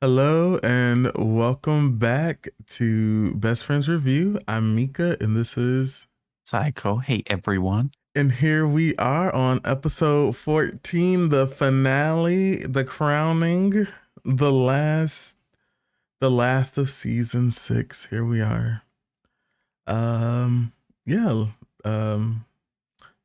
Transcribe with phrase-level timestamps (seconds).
[0.00, 4.40] Hello and welcome back to Best Friends RuView.
[4.48, 6.06] I'm Mika and this is
[6.46, 7.02] Saiko.
[7.02, 7.92] Hey everyone.
[8.14, 13.86] and here we are on episode 14, the finale, the crowning,
[14.24, 15.36] the last
[16.20, 18.06] the last of season 6.
[18.06, 18.82] Here we are.
[19.86, 20.72] Um
[21.04, 21.46] yeah,
[21.84, 22.46] um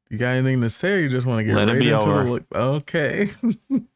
[0.09, 1.89] you got anything to say or you just want to get Let it right be
[1.89, 2.23] into over.
[2.23, 2.44] the look?
[2.53, 3.30] Okay.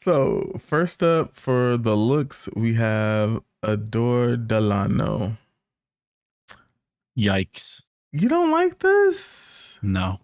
[0.00, 5.36] so first up for the looks, we have Adore Delano.
[7.18, 7.82] Yikes.
[8.12, 9.78] You don't like this?
[9.82, 10.20] No.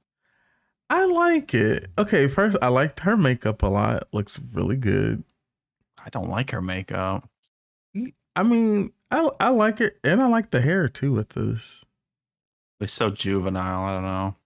[0.90, 1.88] I like it.
[1.98, 4.04] Okay, first I liked her makeup a lot.
[4.12, 5.24] Looks really good.
[6.04, 7.28] I don't like her makeup.
[8.34, 11.84] I mean, I I like it and I like the hair too with this.
[12.80, 13.84] It's so juvenile.
[13.84, 14.36] I don't know.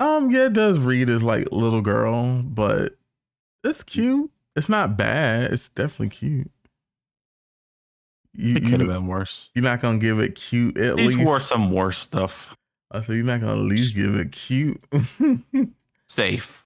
[0.00, 2.96] Um, yeah, it does read as like little girl, but
[3.62, 4.30] it's cute.
[4.58, 5.52] It's not bad.
[5.52, 6.50] It's definitely cute.
[8.34, 9.50] You, It could have been worse.
[9.54, 11.24] you're not gonna give it cute at He's least.
[11.26, 12.56] wore some worse stuff.
[12.90, 14.80] I said you're not gonna at least give it cute.
[16.08, 16.64] Safe.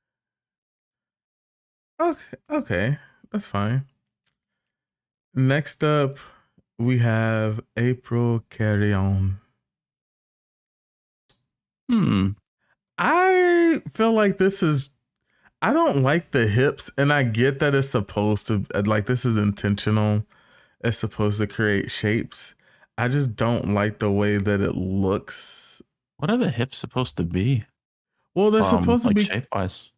[2.00, 2.98] okay, okay,
[3.30, 3.84] that's fine.
[5.34, 6.16] Next up,
[6.78, 9.38] we have April Carrion.
[11.88, 12.30] Hmm.
[12.98, 14.90] I feel like this is.
[15.62, 19.36] I don't like the hips, and I get that it's supposed to like this is
[19.38, 20.24] intentional.
[20.82, 22.54] It's supposed to create shapes.
[22.98, 25.80] I just don't like the way that it looks.
[26.18, 27.64] What are the hips supposed to be?
[28.34, 29.22] Well, they're Um, supposed to be.
[29.24, 29.92] shape wise.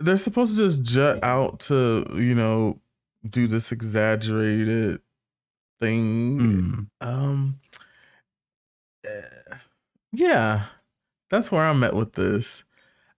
[0.00, 2.80] They're supposed to just jut out to you know
[3.28, 5.00] do this exaggerated
[5.80, 6.88] thing.
[7.00, 7.06] Hmm.
[7.06, 7.60] Um.
[9.04, 9.56] eh,
[10.12, 10.66] Yeah,
[11.30, 12.62] that's where I'm at with this.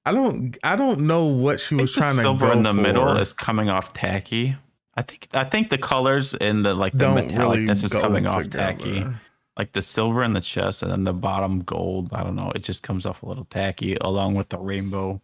[0.05, 0.57] I don't.
[0.63, 3.69] I don't know what she was trying to silver go in the middle is coming
[3.69, 4.57] off tacky.
[4.95, 8.27] I think I think the colors in the like the don't metallic really is coming
[8.27, 8.77] off together.
[8.77, 9.07] tacky.
[9.57, 12.15] Like the silver in the chest and then the bottom gold.
[12.15, 12.51] I don't know.
[12.55, 15.21] It just comes off a little tacky along with the rainbow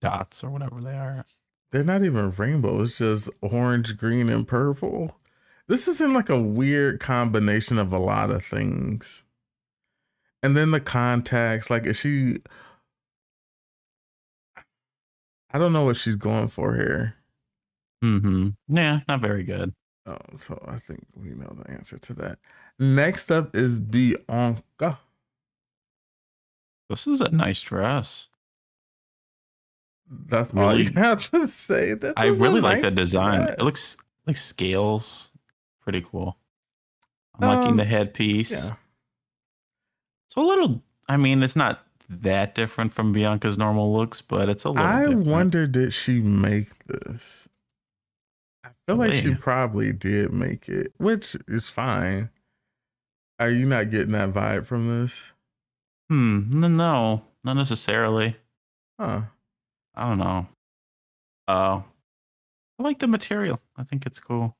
[0.00, 1.26] dots or whatever they are.
[1.72, 2.82] They're not even rainbow.
[2.82, 5.16] It's just orange, green, and purple.
[5.68, 9.24] This is in like a weird combination of a lot of things.
[10.42, 12.38] And then the contacts, like is she
[15.52, 17.16] I don't know what she's going for here.
[18.02, 18.48] Mm-hmm.
[18.74, 19.74] Yeah, not very good.
[20.06, 22.38] Oh, so I think we know the answer to that.
[22.78, 24.98] Next up is Bianca.
[26.88, 28.28] This is a nice dress.
[30.10, 31.94] That's all you have to say.
[31.94, 33.42] This I is a really like the design.
[33.42, 33.54] dress.
[33.58, 33.96] It looks
[34.26, 35.30] like scales.
[35.80, 36.36] Pretty cool.
[37.38, 38.50] I'm liking Um, the headpiece.
[38.50, 38.70] yeah.
[40.26, 41.86] It's a little I mean, it's not
[42.20, 45.26] that different from Bianca's normal looks, but it's a little I different.
[45.26, 47.48] wonder did she make this?
[48.64, 52.30] I feel like she probably did make it, which is fine.
[53.38, 55.32] Are you not getting that vibe from this?
[56.08, 56.50] Hmm.
[56.50, 58.36] No, no, not necessarily.
[59.00, 59.22] Huh.
[59.94, 60.46] I don't know.
[61.48, 61.82] Uh
[62.78, 63.60] I like the material.
[63.76, 64.56] I think it's cool.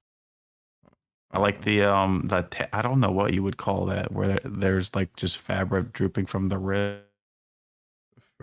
[1.30, 4.38] I like the um the ta- I don't know what you would call that where
[4.44, 7.02] there's like just fabric drooping from the rib.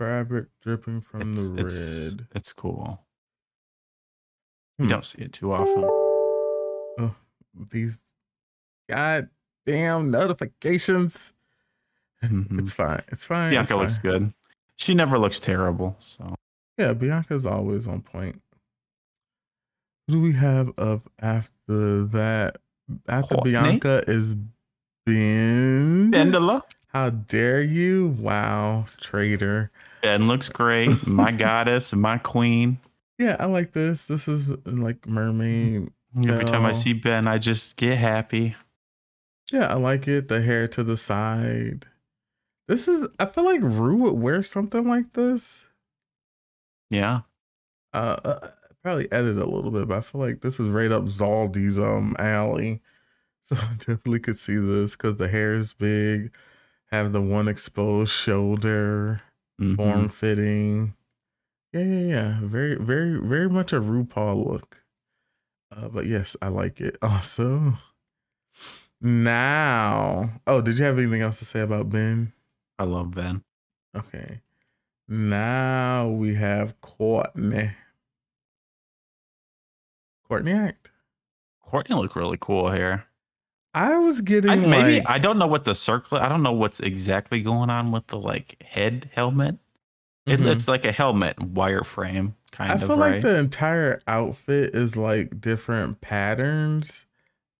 [0.04, 2.26] Fabric dripping from It's, the it's, red.
[2.34, 3.00] it's cool.
[4.78, 4.84] Hmm.
[4.84, 5.84] You don't see it too often.
[6.98, 7.14] Oh,
[7.70, 8.00] these
[8.88, 11.32] goddamn notifications.
[12.22, 12.58] Mhm.
[12.60, 13.00] It's fine.
[13.08, 13.50] It's fine.
[13.50, 14.34] Bianca it's looks good.
[14.76, 15.96] She never looks terrible.
[15.98, 16.34] So
[16.76, 18.42] Yeah, Bianca's always on point.
[20.06, 22.58] Who do we have up after that?
[23.08, 23.52] After Courtney?
[23.52, 24.34] Bianca is
[25.06, 26.10] Ben.
[26.12, 26.60] Bendela.
[26.88, 28.08] How dare you?
[28.18, 29.70] Wow, traitor.
[30.02, 31.06] Ben looks great.
[31.06, 32.78] My goddess, my queen.
[33.18, 34.06] Yeah, I like this.
[34.06, 35.90] This is like mermaid.
[36.16, 38.56] Every time I see Ben, I just get happy.
[39.52, 40.28] Yeah, I like it.
[40.28, 41.86] The hair to the side.
[42.66, 43.08] This is.
[43.18, 45.64] I feel like Ru would wear something like this.
[46.88, 47.20] Yeah.
[47.92, 48.48] Uh, uh
[48.82, 52.16] probably edit a little bit, but I feel like this is right up Zaldy's um
[52.18, 52.80] alley.
[53.42, 56.32] So I definitely could see this because the hair is big,
[56.92, 59.22] have the one exposed shoulder,
[59.60, 59.76] Mhm.
[59.76, 60.94] form fitting.
[61.72, 62.40] Yeah, yeah, yeah.
[62.42, 64.84] Very, very, very much a RuPaul look.
[65.70, 66.96] Uh, but yes, I like it.
[67.02, 67.74] Also,
[69.00, 72.32] now, oh, did you have anything else to say about Ben?
[72.78, 73.42] I love Ben.
[73.96, 74.40] Okay.
[75.08, 77.70] Now we have Courtney.
[80.26, 80.90] Courtney Act.
[81.60, 83.06] Courtney looked really cool here.
[83.74, 86.18] I was getting I, maybe like, I don't know what the circle.
[86.18, 89.56] I don't know what's exactly going on with the like head helmet.
[90.26, 90.54] It, Mhm.
[90.54, 93.12] it's like a helmet wireframe kind I of I feel right.
[93.14, 97.06] like the entire outfit is like different patterns.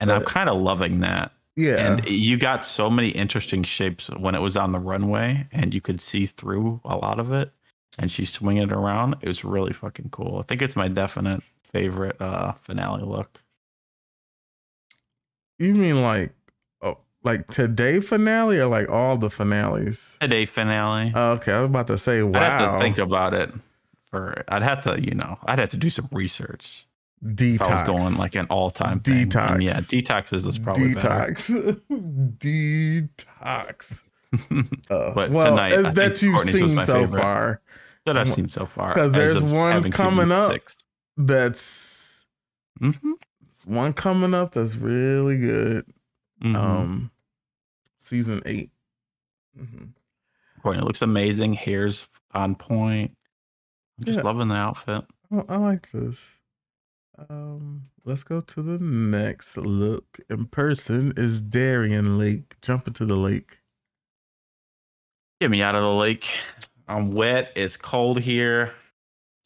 [0.01, 1.33] And I'm kind of loving that.
[1.57, 1.77] Yeah.
[1.77, 5.81] And you got so many interesting shapes when it was on the runway, and you
[5.83, 7.53] could see through a lot of it.
[7.99, 9.17] And she's swinging it around.
[9.21, 10.39] It was really fucking cool.
[10.39, 13.43] I think it's my definite favorite uh, finale look.
[15.61, 16.33] You mean like
[16.83, 20.17] oh like today finale or like all the finales?
[20.21, 21.13] Today finale.
[21.15, 22.41] Oh, okay, I was about to say wow.
[22.41, 23.53] I'd have to think about it.
[24.11, 26.87] For I'd have to, you know, I'd have to do some research.
[27.25, 27.55] detox.
[27.55, 29.63] If I was going like an all time Detox.
[29.63, 31.81] Yeah, detox is probably detox.
[32.39, 34.03] detox.
[34.89, 37.21] Uh, But well, tonight, I as that you've Courtney's seen my so favorite.
[37.21, 37.61] far,
[38.07, 38.95] that I've seen so far.
[38.95, 40.53] 'Cause as there's one coming up.
[40.53, 40.85] Six.
[41.17, 42.23] that's
[42.81, 43.13] Mm-hmm.
[43.67, 45.85] One coming up that's really good.
[46.43, 46.57] Mm-hmm.
[46.57, 47.11] Um,
[47.99, 48.71] season 8
[49.59, 49.93] Mhm.
[50.63, 51.55] Courtney looks amazing.
[51.55, 53.17] Hair's on point.
[53.99, 54.25] I'm just Yeah.
[54.25, 55.05] loving the outfit.
[55.31, 56.39] Oh, I like this.
[57.29, 60.21] Um, let's go to the next look.
[60.31, 62.59] In person is Darienne Lake.
[62.63, 63.59] Jump into the lake.
[65.41, 66.29] Get me out of the lake.
[66.89, 67.53] I'm wet.
[67.57, 68.75] It's cold here.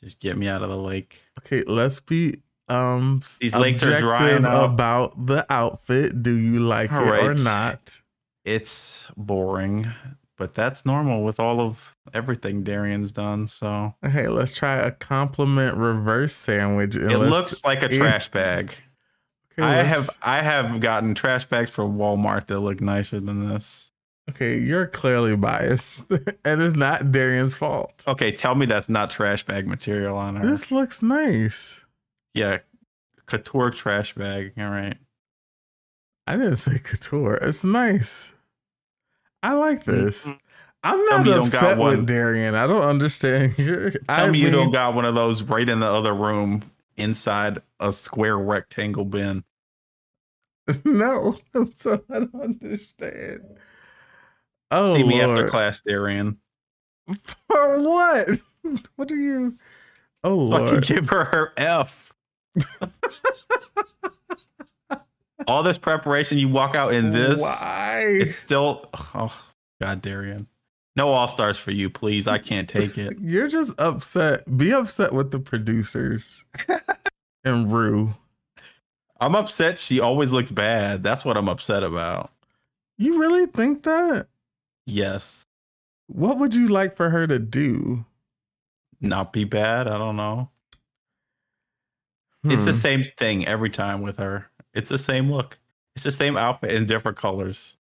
[0.03, 1.21] Just get me out of the lake.
[1.41, 4.71] Okay, let's be um These lakes are drying up.
[4.71, 6.23] about the outfit.
[6.23, 8.01] Do you like All it or not?
[8.45, 9.89] It's boring,
[10.37, 13.47] but that's normal with all of everything Darienne's done.
[13.47, 16.97] So Hey, let's try a compliment reverse sandwich.
[16.97, 18.75] it looks like a trash bag.
[19.59, 23.93] Okay, I have I have gotten trash bags from Walmart that look nicer than this.
[24.29, 26.03] Okay, you're clearly biased,
[26.45, 28.03] and it's not Darienne's fault.
[28.07, 30.47] Okay, tell me that's not trash bag material on her.
[30.51, 31.84] This looks nice.
[32.35, 32.59] Yeah,
[33.27, 34.53] couture trash bag.
[34.59, 34.97] All right.
[36.27, 37.35] I didn't say couture.
[37.37, 38.33] It's nice.
[39.43, 40.27] I like this.
[40.27, 40.39] Mhm.
[40.83, 41.99] I'm not me you don't got upset one.
[41.99, 42.55] with Darienne.
[42.55, 43.55] I don't understand.
[43.59, 46.63] Your, Tell I me you don't got one of those right in the other room
[46.97, 49.45] inside a square rectangle bin.
[50.85, 51.39] no.
[51.77, 53.59] So I don't understand.
[54.71, 56.39] Oh, See me after class, Darienne.
[57.49, 58.29] For what?
[58.97, 59.57] What are you?
[60.23, 62.04] Oh So I can give her her F.
[65.47, 67.41] All this preparation, you walk out in this.
[67.41, 68.05] Why?
[68.09, 68.89] It's still.
[69.15, 69.35] Oh
[69.81, 70.47] God, Darienne.
[70.97, 72.27] No all stars for you, please.
[72.27, 73.15] I can't take it.
[73.21, 74.57] You're just upset.
[74.57, 76.45] Be upset with the producers
[77.45, 78.15] and Ru.
[79.21, 79.77] I'm upset.
[79.79, 81.03] She always looks bad.
[81.03, 82.31] That's what I'm upset about.
[82.97, 84.29] You really think that?
[84.87, 85.45] Yes,
[86.07, 88.05] What would you like for her to do?
[89.01, 89.89] not be bad.
[89.89, 90.49] I don't know.
[92.45, 92.79] It's the Hmm.
[92.79, 94.51] same thing every time with her.
[94.75, 95.59] It's the same look.
[95.97, 97.77] It's the same outfit in different colors.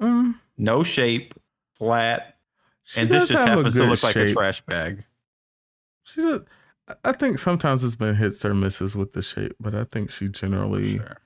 [0.00, 1.34] Um, No shape,
[1.72, 2.38] flat,
[2.84, 5.04] she and this just happens to look like a trash bag.
[6.04, 6.44] She does.
[7.04, 10.28] I- think sometimes it's been hits or misses with the shape, but I think she
[10.28, 11.16] generally Sure.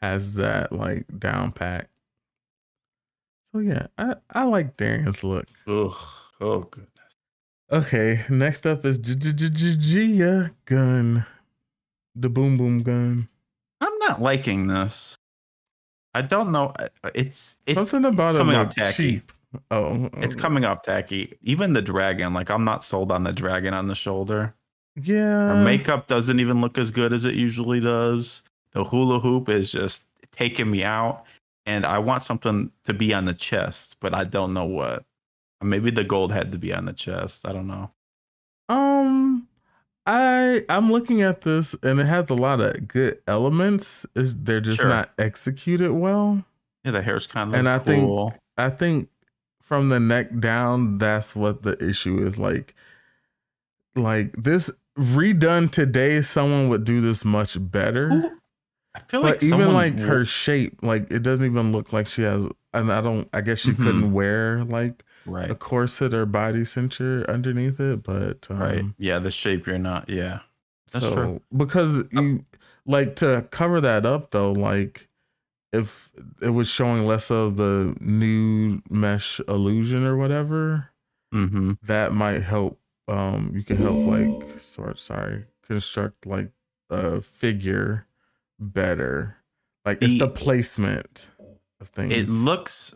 [0.00, 1.88] has that like down pat.
[3.52, 5.46] So yeah, I I like Darienne's look.
[5.66, 5.94] Ugh.
[6.40, 6.90] Oh goodness.
[7.70, 11.26] Okay, next up is G- G- G- G- Gia Gunn,
[12.14, 13.28] the boom boom gun.
[13.80, 15.16] I'm not liking this.
[16.14, 16.72] I don't know.
[17.14, 18.92] It's it's Something about it coming off tacky.
[19.14, 19.32] cheap.
[19.70, 21.36] Oh, it's coming off tacky.
[21.42, 24.54] Even the dragon, like I'm not sold on the dragon on the shoulder.
[25.00, 28.42] Yeah, Her makeup doesn't even look as good as it usually does.
[28.72, 31.24] The hula hoop is just taking me out,
[31.66, 35.04] and I want something to be on the chest, but I don't know what.
[35.62, 37.46] Maybe the gold had to be on the chest.
[37.46, 37.90] I don't know.
[38.68, 39.48] Um,
[40.06, 44.04] I I'm looking at this and it has a lot of good elements.
[44.14, 44.88] Is they're just Sure.
[44.88, 46.44] not executed well.
[46.84, 48.34] Yeah, the hair's kind of And I think- cool.
[48.58, 49.08] I think
[49.62, 52.36] from the neck down, that's what the issue is.
[52.38, 52.74] Like,
[53.96, 58.08] like this redone today, someone would do this much better.
[58.10, 58.30] Who-
[58.94, 62.22] I feel like even like wo- her shape, like it doesn't even look like she
[62.22, 62.46] has.
[62.72, 63.28] And I don't.
[63.32, 63.76] I guess she Mhm.
[63.78, 68.02] couldn't wear like right, a corset or body cincher underneath it.
[68.02, 70.08] But um, right, yeah, the shape you're not.
[70.08, 70.40] Yeah,
[70.92, 71.40] That's so true.
[71.56, 72.44] because you
[72.86, 75.08] like to cover that up though, like
[75.72, 80.90] if it was showing less of the new mesh illusion or whatever,
[81.34, 81.72] mm-hmm.
[81.82, 82.78] that might help.
[83.06, 86.50] Um, you can help like sort sorry construct like
[86.90, 88.06] a figure
[88.58, 89.36] better.
[89.84, 91.28] Like it's The- the placement
[91.80, 92.12] of things.
[92.12, 92.94] it looks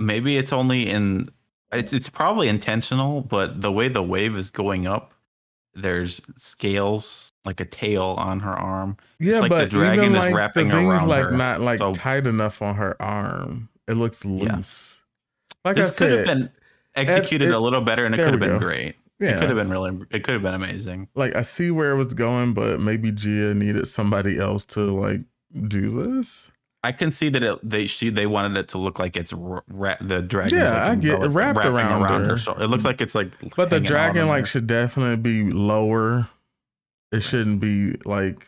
[0.00, 1.26] maybe it's only in
[1.72, 5.14] it's it's probably intentional but the way the wave is going up
[5.74, 10.24] there's scales like a tail on her arm yeah, like the but dragon even is
[10.24, 13.68] like wrapping the things around like her, not like so- tight enough on her arm.
[13.86, 14.56] It looks Yeah.
[14.56, 14.98] loose.
[15.64, 16.50] Like this I could have been
[16.96, 18.58] executed it- a little better and it could have been go.
[18.58, 19.30] great yeah.
[19.30, 21.96] it could have been really it could have been amazing like I see where it
[21.96, 25.20] was going, but maybe Gia needed somebody else to like
[25.68, 26.50] do this.
[26.82, 29.96] I can see that it, they she they wanted it to look like it's ra-
[30.00, 30.58] the dragon.
[30.58, 32.38] Yeah, I get wrapped around, around her.
[32.38, 33.32] So it looks like it's like.
[33.54, 36.28] But the dragon like should definitely be lower.
[37.12, 38.46] It shouldn't be like.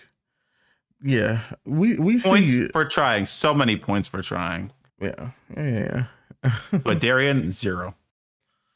[1.03, 3.27] Yeah, we we points see for trying.
[3.27, 4.73] So many points for trying.
[5.01, 6.05] Yeah, yeah.
[6.85, 7.97] but Darienne zero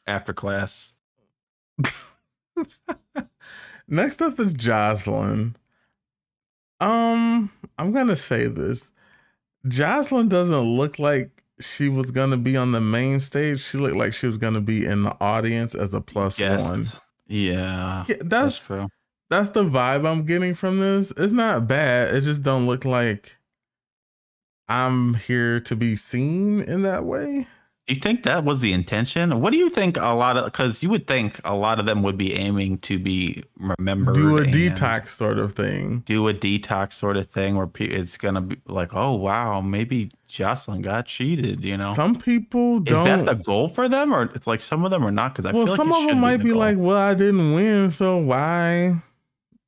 [0.07, 0.95] after class.
[3.89, 5.57] Next up is Joslyn.
[6.81, 8.91] Um, I'm gonna say this.
[9.69, 11.31] Joslyn doesn't look like
[11.61, 13.61] she was gonna be on the main stage.
[13.61, 16.85] She looked like she was gonna be in the audience as a plus one.
[17.27, 18.91] Yeah, yeah that's that's,
[19.31, 21.13] that's the vibe I'm getting from this.
[21.17, 22.15] It's not bad.
[22.15, 23.37] It just don't look like
[24.69, 27.47] I'm here to be seen in that way.
[27.87, 29.41] Do you think that was the intention?
[29.41, 29.97] What do you think?
[29.97, 32.99] A lot of because you would think a lot of them would be aiming to
[32.99, 34.17] be remembered.
[34.17, 36.01] Do a detox sort of thing.
[36.01, 40.83] Do a detox sort of thing where it's gonna be like, oh wow, maybe Joslyn
[40.83, 41.65] got cheated.
[41.65, 43.21] You know, some people don't.
[43.21, 45.35] Is that the goal for them, or it's like some of them are not?
[45.35, 47.55] Because I well, feel some like of them might be, be like, well, I didn't
[47.55, 49.01] win, so why?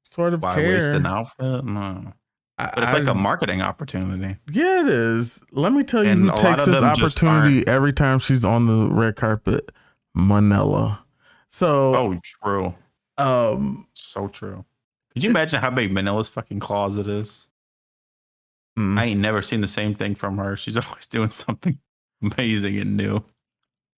[0.03, 0.71] Sort of why care.
[0.71, 1.65] waste an outfit?
[1.65, 2.15] No.
[2.59, 4.37] But it's like a marketing opportunity.
[4.51, 5.41] Yeah, it is.
[5.53, 9.17] Let me tell you and who takes this opportunity every time she's on the red
[9.17, 9.71] carpet.
[10.15, 11.05] Manila.
[11.51, 12.75] So Oh, true.
[13.17, 14.65] Um so true.
[15.13, 17.49] Could you imagine how big Manila's fucking closet is?
[18.79, 18.99] Mm.
[18.99, 20.57] I ain't never seen the same thing from her.
[20.57, 21.79] She's always doing something
[22.23, 23.25] amazing and new.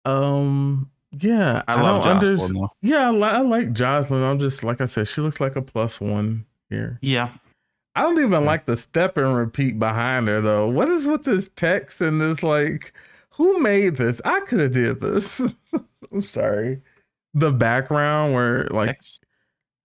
[0.05, 2.57] Um yeah, I, I love Joslyn.
[2.57, 4.23] Under- yeah, I, li- I like Joslyn.
[4.23, 6.99] I'm just like I said, she looks like a plus one here.
[7.03, 7.31] Yeah,
[7.95, 10.69] I don't even like the step and repeat behind her though.
[10.69, 12.93] What is with this text and this like
[13.31, 14.21] who made this?
[14.25, 15.41] I could have did this.
[16.13, 16.83] I'm sorry.
[17.35, 19.25] The background where like text?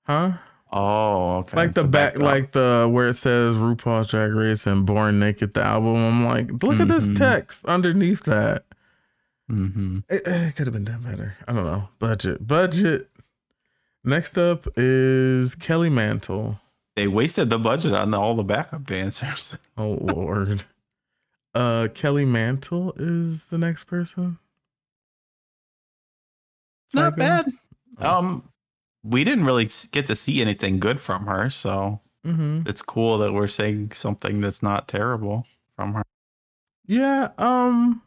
[0.04, 0.34] huh?
[0.72, 1.58] Oh, okay.
[1.58, 2.32] Like the, the back backdrop.
[2.32, 5.96] like the where it says RuPaul's Drag Race and Born Naked the album.
[5.96, 6.82] I'm like, look mm-hmm.
[6.82, 7.16] at this mm-hmm.
[7.16, 8.66] text underneath that.
[9.50, 10.00] Mm-hmm.
[10.10, 11.38] It, it could have been done better.
[11.48, 11.90] I don't know.
[12.00, 12.46] Budget.
[12.46, 13.10] Budget.
[14.04, 16.60] Next up is Kelly Mantle.
[16.96, 19.58] They wasted the budget on the, all the backup dancers.
[19.78, 20.64] oh lord.
[21.54, 24.40] Uh, Kelly Mantle is the next person.
[26.88, 27.48] It's not bad.
[28.00, 28.18] Oh.
[28.18, 28.50] Um,
[29.04, 32.68] we didn't really get to see anything good from her, so mm-hmm.
[32.68, 36.04] it's cool that we're saying something that's not terrible from her.
[36.88, 37.30] Yeah.
[37.38, 38.02] Um,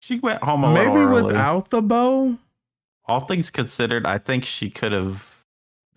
[0.00, 2.38] she went home a maybe little without the bow.
[3.06, 5.35] All things considered, I think she could have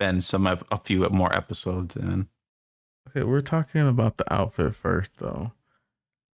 [0.00, 2.26] been some a few more episodes in.
[3.08, 5.52] Okay, we're talking about the outfit first, though.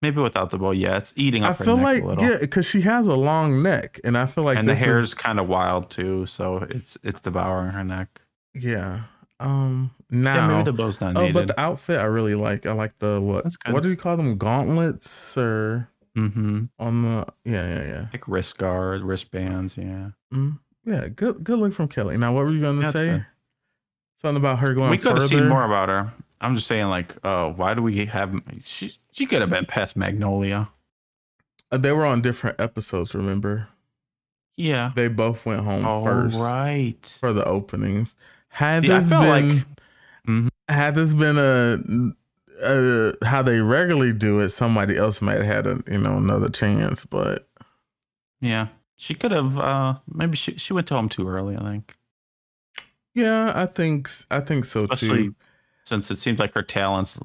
[0.02, 1.61] Maybe without the bow, yeah, it's eating up.
[1.61, 4.68] I feel like yeah, because she has a long neck, and I feel like and
[4.68, 8.21] the hair is kind of wild too, so it's it's devouring her neck.
[8.54, 9.04] Yeah.
[9.40, 9.92] Um.
[10.11, 11.30] Now, yeah, maybe the bow's not needed.
[11.30, 12.66] Oh, but the outfit I really like.
[12.66, 13.47] I like the what?
[13.71, 14.37] What do you call them?
[14.37, 15.88] Gauntlets or?
[16.16, 16.66] Mm-hmm.
[16.78, 18.06] On the yeah yeah yeah.
[18.12, 19.76] Like wrist guard, wristbands.
[19.76, 20.11] Yeah.
[20.33, 21.09] Mm, yeah.
[21.09, 22.16] Good good look from Kelly.
[22.18, 23.25] Now, what were you going to say?
[24.25, 24.88] Something about her going.
[24.88, 26.11] We could have seen more about her.
[26.40, 28.35] I'm just saying, like, uh, why do we have?
[28.62, 30.71] She she could have been past Magnolia.
[31.71, 33.14] Uh, they were on different episodes.
[33.14, 33.69] Remember?
[34.57, 34.93] Yeah.
[34.97, 36.38] They both went home oh, first.
[36.38, 37.19] Right.
[37.21, 38.14] For the openings.
[38.49, 39.66] Had See, this been like,
[40.26, 40.49] mm-hmm.
[40.71, 45.66] had this been a, a how they regularly do it, somebody else might have had
[45.66, 47.04] a you know another chance.
[47.04, 47.47] But
[48.40, 49.59] yeah, she could have.
[49.59, 51.59] uh Maybe she she went home too early.
[51.59, 51.95] I think.
[53.14, 55.35] Yeah, I think I think so Especially too.
[55.85, 57.18] Since it seems like her talents,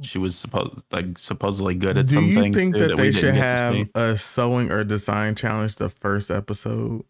[0.00, 2.36] she was supposed like supposedly good at Do some things.
[2.36, 6.30] Do you think that, that they should have a sewing or design challenge the first
[6.30, 7.04] episode?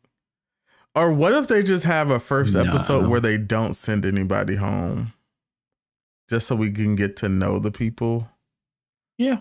[0.95, 2.63] Or what if they just have a first no.
[2.63, 5.13] episode where they don't send anybody home,
[6.29, 8.29] just so we can get to know the people?
[9.19, 9.41] Yeah,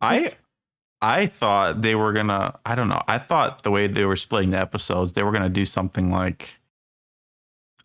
[0.00, 0.32] I
[1.02, 2.58] I thought they were gonna.
[2.66, 3.02] I don't know.
[3.08, 6.59] I thought the way they were splitting the episodes, they were gonna do something like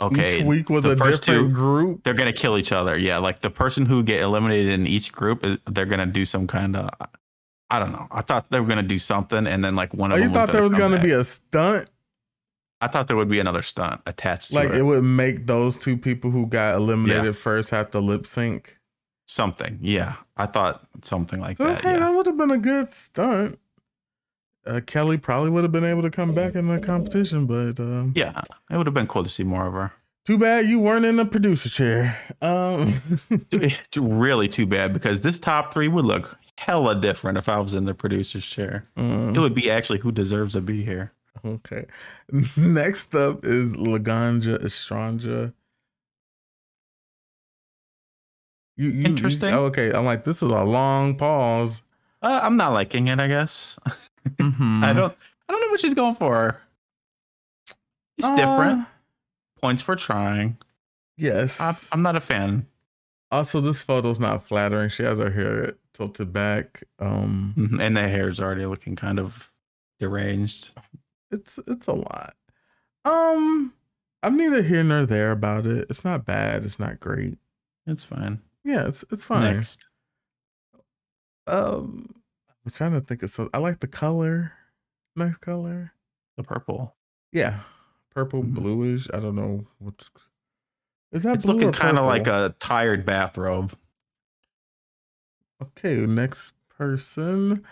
[0.01, 3.39] okay each week with a different two, group they're gonna kill each other yeah like
[3.39, 6.89] the person who get eliminated in each group uh, they're gonna do some kind of
[7.69, 10.17] i don't know i thought they were gonna do something and then like one of
[10.17, 11.05] oh, them you thought there was gonna back.
[11.05, 11.89] be a stunt
[12.81, 14.75] i thought there would be another stunt attached like it.
[14.75, 14.83] it.
[14.83, 17.31] would make those two people who got eliminated yeah.
[17.31, 18.77] first have to lip sync
[19.27, 21.99] something yeah i thought something like that okay yeah.
[21.99, 23.57] that would have been a good stunt
[24.65, 28.13] uh, Kelly probably would have been able to come back in the competition, but um,
[28.15, 29.93] yeah, it would have been cool to see more of her.
[30.25, 32.17] Too bad you weren't in the producer chair.
[32.41, 32.99] Um,
[33.95, 37.85] really, too bad because this top three would look hella different if I was in
[37.85, 38.87] the producer's chair.
[38.97, 39.35] Mm.
[39.35, 41.13] It would be actually who deserves to be here.
[41.45, 41.85] Okay.
[42.57, 45.53] Next up is Laganja Estranja.
[48.77, 49.49] You, you Interesting.
[49.49, 51.81] You, okay, I'm like, this is a long pause.
[52.25, 53.19] Uh, I'm not liking it.
[53.19, 53.77] I guess.
[54.27, 54.83] Mhm.
[54.83, 55.15] I don't.
[55.47, 56.59] I don't know what she's going for.
[58.17, 58.87] It's Uh, different.
[59.61, 60.57] Points for trying.
[61.17, 61.59] Yes.
[61.61, 62.65] I'm, I'm not a fan.
[63.31, 64.89] also, this photo's not flattering.
[64.89, 66.83] She has her hair tilted back.
[66.99, 69.51] Um, Mhm, And the hair's already looking kind of
[69.99, 70.71] deranged.
[71.31, 72.35] it's it's a lot.
[73.03, 73.73] Um,
[74.23, 75.85] I'm neither here nor there about it.
[75.89, 76.65] It's not bad.
[76.65, 77.37] It's not great.
[77.85, 78.41] It's fine.
[78.63, 79.55] Yeah, it's it's fine.
[79.57, 79.85] Next.
[81.47, 82.05] Um,
[82.65, 83.51] I'm trying to think of something.
[83.53, 84.53] I like the color.
[85.15, 85.93] Nice color.
[86.37, 86.95] The purple.
[87.31, 87.61] Yeah,
[88.13, 88.53] purple, Mhm.
[88.53, 89.07] bluish.
[89.13, 90.09] I don't know what's.
[91.11, 93.73] Is that It's looking kind of like a tired bathrobe.
[95.61, 97.63] Okay, next person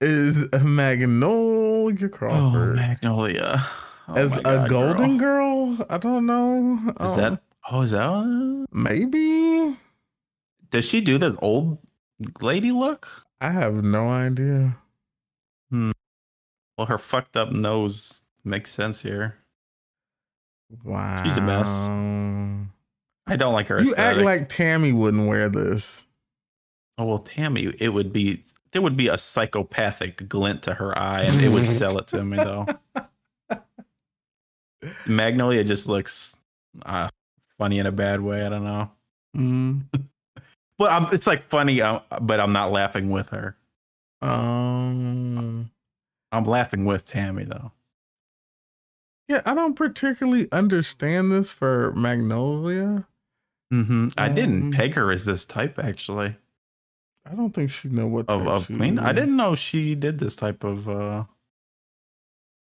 [0.00, 2.70] is Magnolia Crawford.
[2.70, 3.66] Oh, Magnolia.
[4.08, 5.74] Oh As a God, golden girl.
[5.76, 5.86] girl?
[5.88, 6.92] I don't know.
[7.00, 7.42] Is Um, that?
[7.70, 8.66] Oh, is that?
[8.72, 9.76] maybe?
[10.70, 11.78] Does she do this old
[12.40, 13.26] lady look?
[13.40, 14.76] I have no idea.
[15.72, 19.36] Well, her fucked up nose makes sense here.
[20.84, 21.16] Wow.
[21.22, 21.68] She's a mess.
[23.26, 24.18] I don't like her You aesthetic.
[24.18, 26.04] act like Tammie wouldn't wear this.
[26.98, 31.22] oh well, Tammie, it would be there would be a psychopathic glint to her eye,
[31.22, 32.66] and it would sell it to me though.
[35.06, 36.36] Magnolia just looks
[36.86, 37.08] uh,
[37.58, 38.44] funny in a bad way.
[38.44, 38.90] I don't know,
[39.36, 39.82] Mm.
[40.80, 43.56] But I'm, it's like funny, uh, but I'm not laughing with her.
[44.22, 45.70] Um.
[46.32, 47.72] I'm laughing with Tammie though.
[49.28, 53.06] Yeah, I don't particularly understand this for Magnolia.
[53.72, 54.08] Mm-hmm.
[54.16, 56.36] I Um, didn't peg her as this type actually
[57.30, 58.98] I don't think she know what of type of queen.
[58.98, 61.24] I didn't know she did this type of uh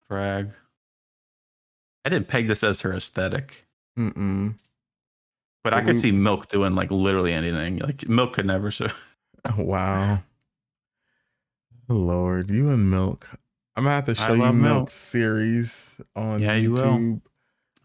[0.08, 0.52] drag.
[2.04, 3.66] I didn't peg this as her aesthetic,
[3.98, 4.54] Mm-mm.
[5.66, 7.78] But I could see Milk doing like literally anything.
[7.78, 8.86] Like Milk could never show.
[9.58, 10.22] Wow.
[11.88, 13.28] Lord, you and Milk.
[13.74, 14.90] I'm gonna have to show you love Milk.
[14.90, 17.20] Series on Yeah, YouTube you will.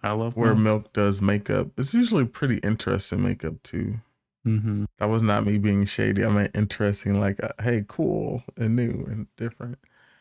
[0.04, 0.64] I love where Milk.
[0.84, 1.70] Milk does makeup.
[1.78, 3.96] It's usually pretty interesting makeup too.
[4.44, 6.24] hmm That was not me being shady.
[6.24, 9.80] I meant interesting, like, uh, hey, cool and new and different.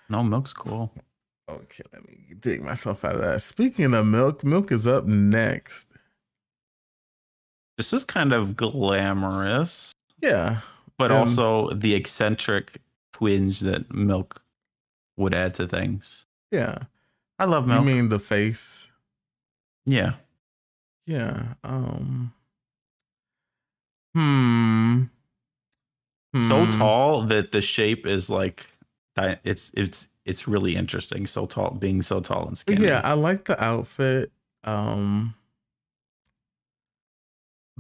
[0.09, 0.93] No, Milk's cool.
[1.51, 3.43] Okay, let me dig myself out of that.
[3.43, 5.89] Speaking of Milk, Milk is up next.
[7.81, 10.61] This is kind of glamorous, Yeah,
[10.99, 12.77] but Um, also the eccentric
[13.15, 14.43] twinge that Milk
[15.17, 16.27] would add to things.
[16.51, 16.77] yeah.
[17.39, 17.81] I love Milk.
[17.87, 18.89] You mean the face?
[19.87, 20.17] yeah.
[21.07, 21.55] Yeah.
[21.65, 22.35] Um.
[24.15, 25.05] Hmm.
[26.49, 26.71] so Hmm.
[26.79, 28.67] tall that the shape is like
[29.43, 33.47] it's it's it's really interesting so tall being so tall and skinny Yeah, I like
[33.47, 34.33] the outfit.
[34.65, 35.35] Um.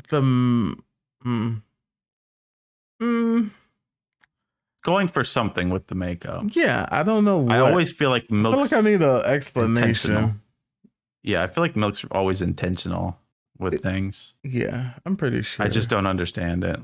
[0.08, 0.20] The.
[0.22, 1.62] mm,
[3.02, 3.50] Mm,
[4.84, 7.38] going for something with the makeup yeah, I don't know.
[7.38, 7.54] What.
[7.56, 10.42] i always feel like I feel milk's like I need an explanation.
[11.22, 13.18] yeah i feel like milk's always intentional
[13.58, 15.64] with It- things Yeah, I'm pretty sure.
[15.64, 16.78] i just don't understand it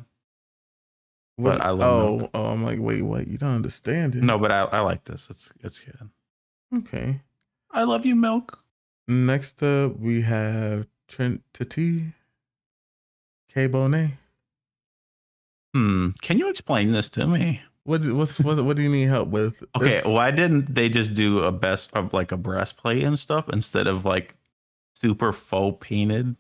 [1.37, 2.31] What- but I love oh, Milk.
[2.33, 3.29] oh, I'm like, wait, what?
[3.29, 4.22] You don't understand it?
[4.22, 6.09] no but i, I like this it's it's good
[6.74, 7.20] Okay.
[7.72, 8.62] i love you milk
[9.09, 12.07] Next up, we have Trent Tati,
[13.57, 14.12] K Bonet.
[15.75, 19.29] hmm can you explain this to me What what's what, what do you need help
[19.31, 19.64] with?
[19.75, 23.49] okay It's- why didn't they just do a best of like a breastplate and stuff
[23.49, 24.37] instead of like
[24.95, 26.37] super faux painted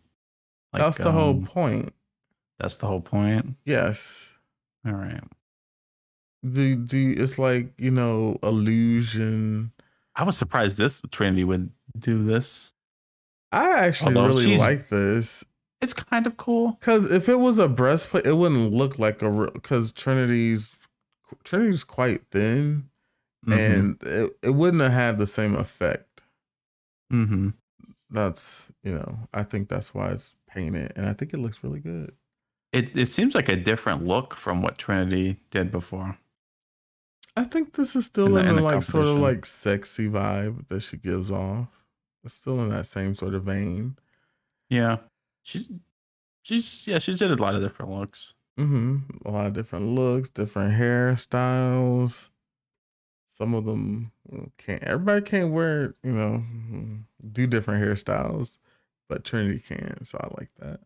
[0.72, 1.94] like, that's the whole um, point.
[2.58, 3.56] That's the whole point.
[3.64, 4.30] Yes.
[4.86, 5.22] All right.
[6.42, 9.72] The the it's like you know illusion.
[10.14, 12.74] I was surprised this Trinity would do this.
[13.52, 15.44] I actually Although really like this
[15.80, 16.72] It's kind of cool.
[16.80, 20.76] because if it was a breastplate, it wouldn't look like a because Trinity's
[21.44, 22.88] Trinity's quite thin
[23.46, 23.74] Mhm.
[23.74, 26.22] and it, it wouldn't have had the same effect.
[27.12, 27.50] Mm-hmm.
[28.10, 31.80] That's you know I think that's why it's painted and I think it looks really
[31.80, 32.12] good.
[32.72, 36.18] It it seems like a different look from what Trinity did before.
[37.36, 40.08] I think this is still In the- in the, the like sort of like sexy
[40.08, 41.68] vibe that she gives off.
[42.24, 43.96] It's still in that same sort of vein.
[44.70, 44.96] Yeah.
[45.46, 45.70] She's
[46.42, 48.34] she's yeah, she's did a lot of different looks.
[48.58, 52.30] hmm A lot of different looks, different hairstyles.
[53.28, 54.10] Some of them
[54.58, 54.82] can't.
[54.82, 56.42] Everybody can't wear, you know,
[57.32, 58.58] do different hairstyles,
[59.08, 60.02] but Trinity can.
[60.02, 60.80] So I like that.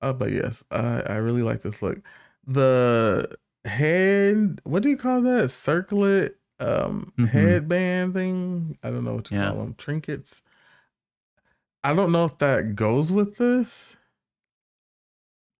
[0.00, 1.98] Uh, but yes, I I really like this look.
[2.44, 5.50] The head, what do you call that?
[5.52, 7.28] Circlet, um, Mhm.
[7.28, 8.78] headband thing.
[8.82, 9.50] I don't know what you Yeah.
[9.50, 9.74] call them.
[9.78, 10.42] Trinkets.
[11.84, 13.96] I don't know if that goes with this,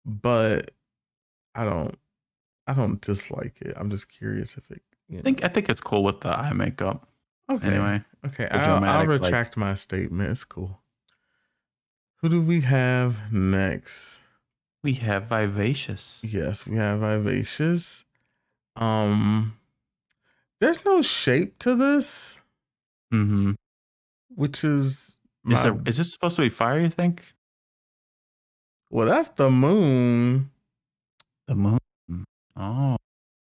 [0.04, 0.70] but
[1.54, 1.96] I don't
[2.66, 3.74] I don't dislike it.
[3.76, 4.82] I'm just curious if it.
[5.08, 5.20] You know.
[5.20, 7.06] I think I think it's cool with the eye makeup.
[7.50, 7.68] okay.
[7.68, 10.30] Anyway, Okay, I'll, I'll dramatic, like- retract my statement.
[10.30, 10.80] It's cool.
[12.22, 14.20] Who do we have next?
[14.82, 16.20] we have Vivacious.
[16.22, 18.04] Yes, we have Vivacious.
[18.76, 19.56] Um,
[20.60, 22.37] there's no shape to this,
[23.12, 23.52] Mm-hmm.
[24.28, 25.16] which is
[25.48, 26.80] Is there is this supposed to be fire?
[26.80, 27.22] You think
[28.90, 30.50] well, that's the moon,
[31.48, 31.78] the moon?
[32.57, 32.96] Oh,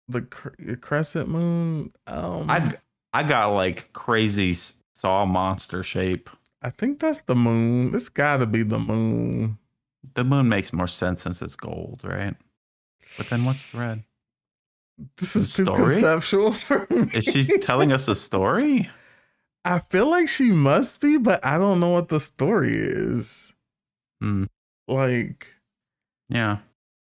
[0.07, 1.91] the cr- crescent moon.
[2.07, 2.73] Um, I
[3.13, 6.29] I got like crazy s- saw monster shape.
[6.61, 7.93] I think that's the moon.
[7.93, 9.57] It's got to be the moon.
[10.15, 12.35] The moon makes more sense since it's gold, right?
[13.17, 14.03] But then what's the red?
[15.17, 15.95] This The is too story?
[15.95, 17.09] conceptual for me.
[17.13, 18.89] Is she telling us a story?
[19.65, 23.53] I feel like she must be, but I don't know what the story is.
[24.21, 24.45] Hmm.
[24.87, 25.53] Like
[26.29, 26.57] Yeah.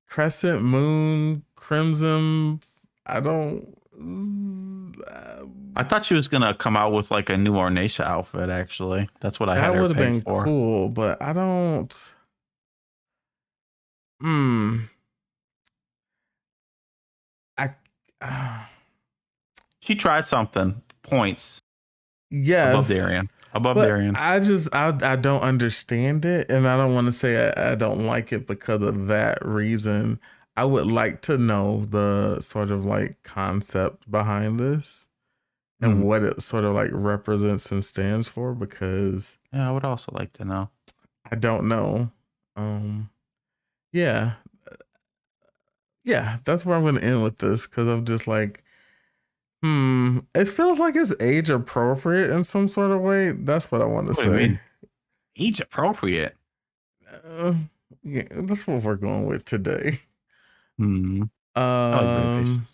[0.08, 2.60] crescent moon, crimson.
[3.06, 3.74] I don't.
[5.76, 8.50] I thought she was gonna come out with like a new Ornacia outfit.
[8.50, 10.44] Actually, that's what I had that would have been for.
[10.44, 12.14] cool, but I don't.
[14.22, 14.78] Hmm.
[17.58, 17.76] I.
[18.22, 18.64] Uh,
[19.82, 20.82] She tried something.
[21.04, 21.62] Points
[22.30, 22.74] yes.
[22.74, 23.30] above Darienne.
[23.54, 24.16] Above But Darienne.
[24.16, 27.76] I just I I don't understand it, and I don't want to say I, I
[27.76, 30.20] don't like it because of that reason.
[30.56, 35.08] I would like to know the sort of like concept behind this
[35.80, 36.02] and Mhm.
[36.04, 40.34] what it sort of like represents and stands for because Yeah, I would also like
[40.34, 40.70] to know.
[41.32, 42.12] I don't know.
[42.56, 43.10] Um,
[43.92, 44.34] yeah,
[46.04, 48.64] yeah, that's where I'm gonna end with this because I'm just like,
[49.62, 53.32] hmm, it feels like it's age appropriate in some sort of way.
[53.32, 54.60] That's what I want to What say.
[55.38, 56.36] Age appropriate.
[57.26, 57.54] Uh,
[58.04, 60.02] yeah, that's what we're going with today.
[60.78, 61.24] Hmm.
[61.56, 62.66] Um,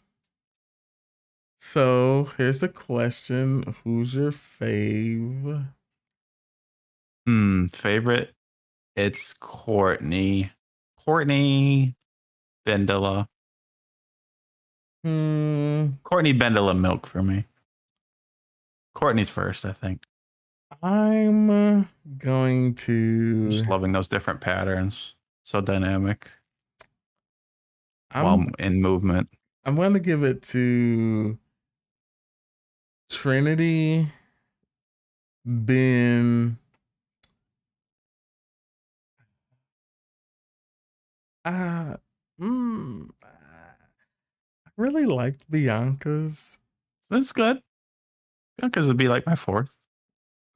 [1.61, 5.67] so here's the question: Who's your fave?
[7.25, 7.67] Hmm.
[7.67, 8.33] Favorite?
[8.95, 10.51] It's Courtney.
[10.97, 11.95] Courtney
[12.65, 13.27] Bendela.
[15.03, 17.45] Hmm, Courtney Bendela milk for me.
[18.93, 20.03] Courtney's first, I think.
[20.81, 21.83] I'm uh,
[22.17, 23.49] going to.
[23.49, 25.15] Just loving those different patterns.
[25.43, 26.31] So dynamic
[28.11, 29.29] I'm, while in movement.
[29.65, 31.37] I'm going to give it to
[33.09, 34.07] Trinity,
[35.45, 36.57] Ben.
[41.45, 41.97] Uh,
[42.39, 43.09] mm,
[44.83, 46.57] really liked Bianca's.
[47.09, 47.61] That's good.
[48.57, 49.77] Bianca's would be like my fourth,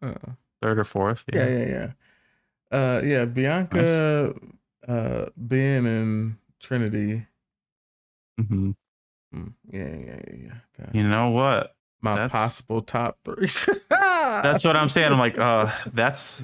[0.02, 0.14] Uh,
[0.62, 1.24] third or fourth.
[1.34, 1.92] yeah, yeah, yeah.
[2.78, 4.34] Uh, yeah, Bianca,
[4.88, 7.26] uh, Ben, and Trinity.
[8.38, 8.72] hmm
[9.36, 10.54] Mm, yeah, yeah, yeah, yeah.
[10.80, 11.76] That- You know what?
[12.02, 13.50] My that's- possible top three.
[13.90, 15.12] That's what I'm saying.
[15.12, 16.42] I'm like, uh, that's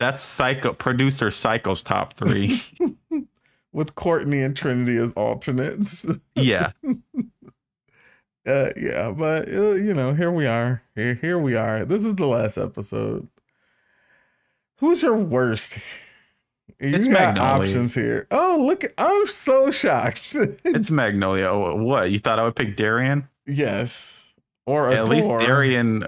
[0.00, 2.60] that's psycho producer Saiko's top three.
[3.72, 6.04] with Courtney and Trinity as alternates.
[6.34, 6.72] yeah.
[8.46, 10.80] Uh, yeah, but uh, you know, here we are.
[10.94, 11.84] Here, here we are.
[11.84, 13.28] This is the last episode.
[14.78, 15.76] Who's your worst?
[16.80, 17.52] You It's got Magnolia.
[17.66, 18.26] options here.
[18.30, 18.84] Oh, look!
[18.96, 20.34] I'm so shocked.
[20.64, 21.48] It's Magnolia.
[21.50, 22.10] Oh, What?
[22.10, 23.28] You thought I would pick Darienne?
[23.44, 24.24] yes,
[24.66, 26.06] or At least Darienne.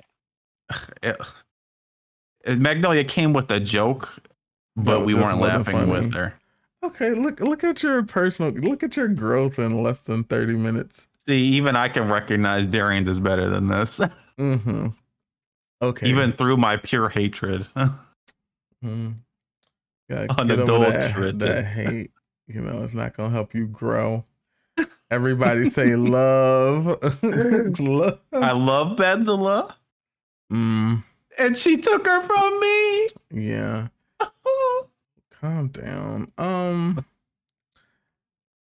[2.46, 4.16] Magnolia came with a joke,
[4.76, 6.39] but we weren't laughing with her.
[6.82, 8.52] Okay, look look at your personal.
[8.52, 11.06] Look at your growth in less than thirty minutes.
[11.26, 14.00] See, even I can recognize Darienne's is better than this,
[14.38, 14.86] Mm-hmm.
[15.82, 16.06] Okay.
[16.08, 17.66] even through my pure hatred.
[18.82, 19.16] Mm.
[20.08, 22.10] Get that, that hate.
[22.48, 24.24] You know, it's not gonna help you grow.
[25.10, 26.86] Everybody say love.
[27.78, 28.20] love.
[28.32, 29.74] I love Bendela,
[30.50, 31.04] Mm,
[31.38, 33.08] and she took her from me.
[33.50, 33.88] yeah.
[35.40, 36.32] Calm down.
[36.38, 37.04] Um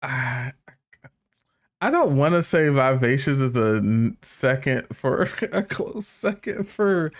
[0.01, 0.53] I
[1.81, 7.11] I don't want to say vivacious is the second for a close second for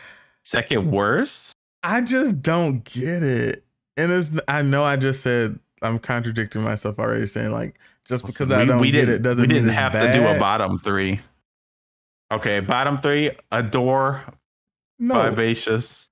[0.44, 1.56] Second worst.
[1.84, 3.63] I just don't get it.
[3.96, 8.52] And it's I know I just said I'm contradicting myself already saying like just because
[8.52, 11.22] I don't get it doesn't we didn't have to do a bottom three.
[12.32, 14.24] Okay, bottom three: Adore,
[14.98, 16.10] No, Vivacious,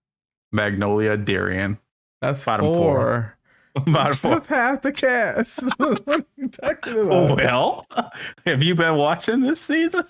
[0.52, 1.80] Magnolia, Darienne.
[2.22, 2.74] That's bottom four.
[2.74, 3.38] four.
[3.94, 4.32] Bottom four.
[4.32, 5.62] That's half the cast.
[5.78, 7.38] what are you talking about?
[7.38, 7.88] well,
[8.46, 10.04] have you been watching this season?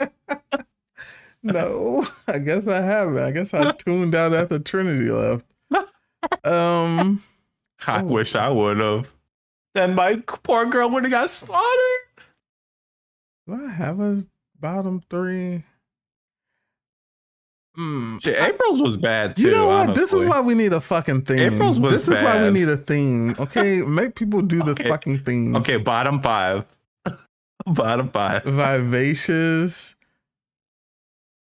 [1.46, 3.18] No, I guess I haven't.
[3.18, 5.44] I guess I tuned out after Trinity left.
[6.42, 7.22] Um,
[7.86, 8.04] I Oh.
[8.04, 9.10] wish I would have.
[9.74, 12.00] then my poor girl would have got slaughtered.
[13.46, 14.24] Do I have a
[14.58, 15.64] bottom three?
[17.78, 19.42] Mm, Shit, April's was bad too.
[19.42, 19.94] you know what?
[19.96, 21.54] This is why we need a fucking theme.
[21.54, 23.34] April's was this is why we need a theme.
[23.38, 24.88] Okay, make people do the Okay.
[24.88, 25.56] fucking themes.
[25.56, 26.64] Okay, bottom five.
[27.66, 28.44] bottom five.
[28.44, 29.94] Vivacious,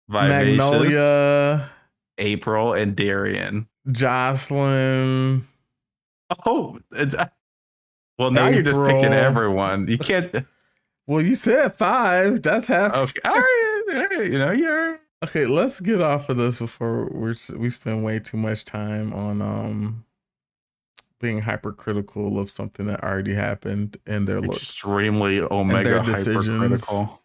[0.08, 1.70] Vivacious, Magnolia,
[2.18, 3.68] April, and Darian.
[3.92, 5.46] Joslyn.
[6.46, 7.16] Oh, it's,
[8.18, 9.88] well, now you're just picking everyone.
[9.88, 10.34] You can't.
[11.06, 12.42] Well, you said five.
[12.44, 12.96] That's half.
[12.96, 15.02] Okay, all right, all right, you know you're.
[15.24, 19.42] Okay, let's get off of this before we're we spend way too much time on
[19.42, 20.06] um
[21.22, 24.58] being hypercritical of something that already happened and their looks.
[24.58, 27.22] extremely omega their hypercritical.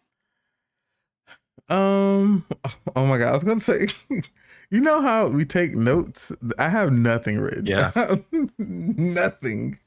[1.67, 2.45] Um,
[2.95, 3.89] oh my god, I was gonna say,
[4.71, 6.31] you know how we take notes?
[6.57, 7.65] I have nothing written.
[7.65, 7.91] Yeah.
[8.57, 9.77] nothing.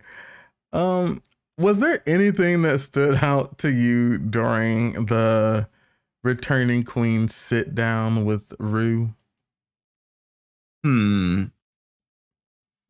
[0.74, 1.22] Um,
[1.56, 5.66] was there anything that stood out to you during the
[6.22, 9.14] returning queen sit down with Ru?
[10.84, 11.44] Hmm.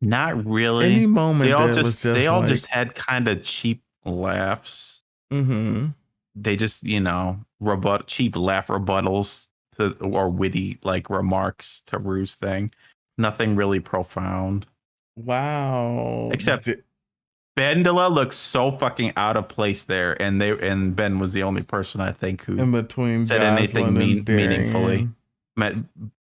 [0.01, 0.85] Not really.
[0.93, 5.01] Any moment they all just, just they all like, just had kind of cheap laughs.
[5.31, 5.87] mm-hmm.
[6.35, 12.35] They just you know rebut cheap laugh rebuttals to or witty like remarks to Ru's
[12.35, 12.71] thing.
[13.17, 14.65] Nothing really profound.
[15.15, 16.29] Wow.
[16.33, 16.75] Except- Di-
[17.57, 21.61] Bendela looks so fucking out of place there, and they and Ben was the only
[21.61, 25.09] person I think who in between said Joslyn anything mean- meaningfully.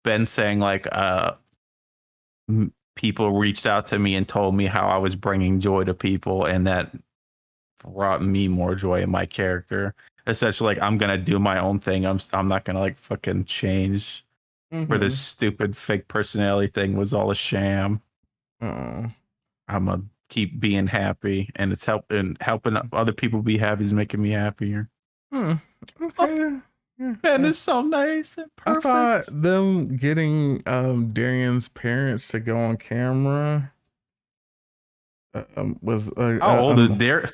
[0.04, 1.34] Ben saying like uh
[2.96, 6.46] people reached out to me and told me how I was bringing joy to people
[6.46, 6.92] and that
[7.84, 9.94] brought me more joy in my character.
[10.26, 12.06] Essentially like I'm going to do my own thing.
[12.06, 14.26] I'm I'm not going to like fucking change
[14.72, 15.00] where Mhm.
[15.00, 18.02] this stupid fake personality thing was all a sham.
[18.62, 19.14] I'm
[19.68, 24.30] to keep being happy and it's helping helping other people be happy is making me
[24.32, 24.90] happier.
[25.32, 25.54] Hmm.
[26.02, 26.58] Okay.
[26.98, 27.16] Yeah.
[27.22, 32.78] Ben is so nice and I thought them getting um Darienne's parents to go on
[32.78, 33.72] camera
[35.56, 37.26] um, was uh, How uh, is um, Dar-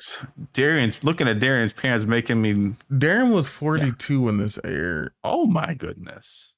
[0.52, 1.02] Darienne's?
[1.02, 2.74] Looking at Darienne's parents making me.
[2.96, 5.12] Darienne was 42 when this aired.
[5.24, 6.54] Oh my goodness!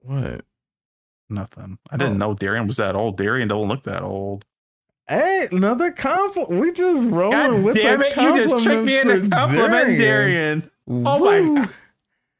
[0.00, 0.44] What?
[1.30, 1.78] Nothing.
[1.90, 2.28] I didn't Oh.
[2.30, 3.16] know Darienne was that old.
[3.16, 4.44] Darienne don't look that old.
[5.08, 6.60] Hey, another compliment.
[6.60, 8.16] We just rolling God with damn the it!
[8.16, 10.70] You just tricked me into compliment Darienne.
[10.88, 11.18] Oh
[11.54, 11.74] my God.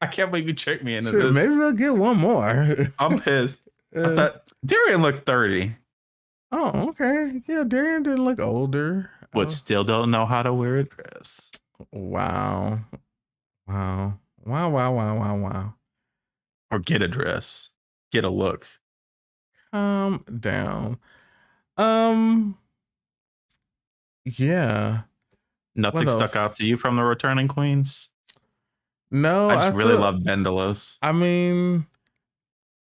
[0.01, 1.31] I can't believe you tricked me into Shit, this.
[1.33, 2.75] maybe we'll get one more.
[2.99, 3.61] I'm pissed.
[3.95, 5.75] I Uh, thought Darienne looked thirty,
[6.51, 7.41] oh, okay.
[7.47, 9.09] Yeah, Darienne didn't look older.
[9.31, 11.51] but Oh, still don't know how to wear a dress.
[11.91, 12.79] wow.
[13.67, 14.19] Wow.
[14.45, 15.73] Wow, wow, wow, wow, wow.
[16.71, 17.71] or get a dress,
[18.11, 18.67] get a look.
[19.71, 20.97] calm down.
[21.77, 22.57] Um,
[24.25, 25.01] yeah.
[25.75, 28.09] Nothing stuck out to you from the returning queens.
[29.11, 30.97] No, I just really feel- love Bendelos.
[31.01, 31.85] I mean,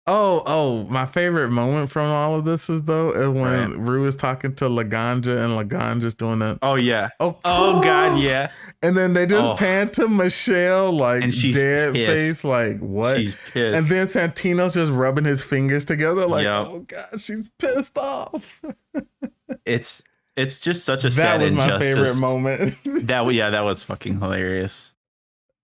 [0.08, 3.80] oh, oh, my favorite moment from all of this is though is when Right.
[3.80, 6.60] Ru is talking to Laganja and Laganja's doing that.
[6.62, 7.10] Oh yeah.
[7.20, 8.52] Oh, Oh god, yeah.
[8.82, 9.56] And then they just Oh.
[9.56, 12.42] pan to Michelle like And she's dead pissed.
[12.42, 13.18] face, like what?
[13.18, 13.78] She's pissed.
[13.78, 16.68] and then Santino's just rubbing his fingers together, like, Yep.
[16.70, 18.62] oh god, she's pissed off.
[19.66, 20.04] it's
[20.36, 21.96] it's just such a that sad was my injustice.
[21.96, 22.76] favorite moment.
[23.08, 24.94] That yeah, that was fucking hilarious.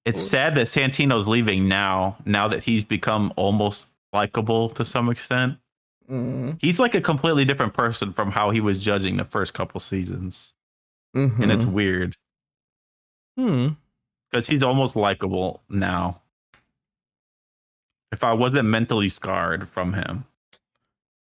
[0.06, 2.18] It's sad that Santino's leaving now.
[2.26, 5.58] Now that he's become almost likable to some extent,
[6.10, 9.80] Mm, he's like a completely different person from how he was judging the first couple
[9.80, 10.56] seasons,
[11.14, 12.18] and it's weird
[13.38, 13.70] Hmm.
[14.32, 16.22] because he's almost likable now.
[18.12, 20.26] If I wasn't mentally scarred from him,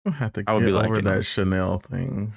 [0.06, 1.26] I have to I would get be over that.
[1.26, 2.34] Chanel thing.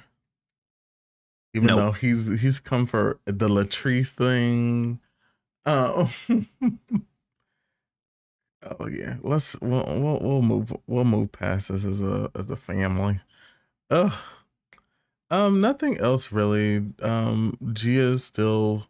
[1.53, 1.77] Even Nope.
[1.77, 4.99] though he's he's come for the Latrice thing.
[5.65, 6.11] Oh.
[8.79, 9.15] oh yeah.
[9.21, 13.19] Let's we'll, we'll we'll move we'll move past this as a as a family.
[13.89, 14.13] Ugh.
[15.29, 16.83] Um, nothing else really.
[17.01, 18.87] Um, Gia's still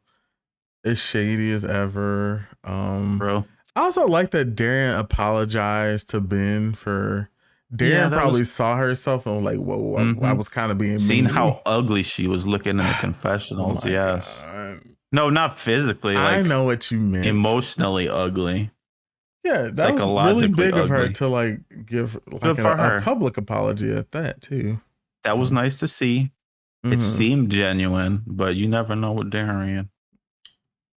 [0.83, 2.47] as shady as ever.
[2.63, 3.45] Um, bro.
[3.75, 7.29] I also like that Darienne apologized to Ben for
[7.75, 10.37] Darienne Yeah, probably was- saw herself and was like, "Whoa, I, I Mhm.
[10.37, 13.85] was kind of being seen mean." how ugly she was looking in the Oh confessionals,
[13.85, 14.41] my yes.
[14.41, 14.79] God.
[15.11, 17.25] No, not physically, I know what you meant.
[17.25, 18.71] emotionally ugly.
[19.43, 23.91] Yeah, that was really big of her to like give like a, a public apology
[23.93, 24.79] at that too.
[25.23, 26.31] That was nice to see.
[26.83, 27.01] It Mhm.
[27.01, 29.89] seemed genuine, but you never know with Darienne.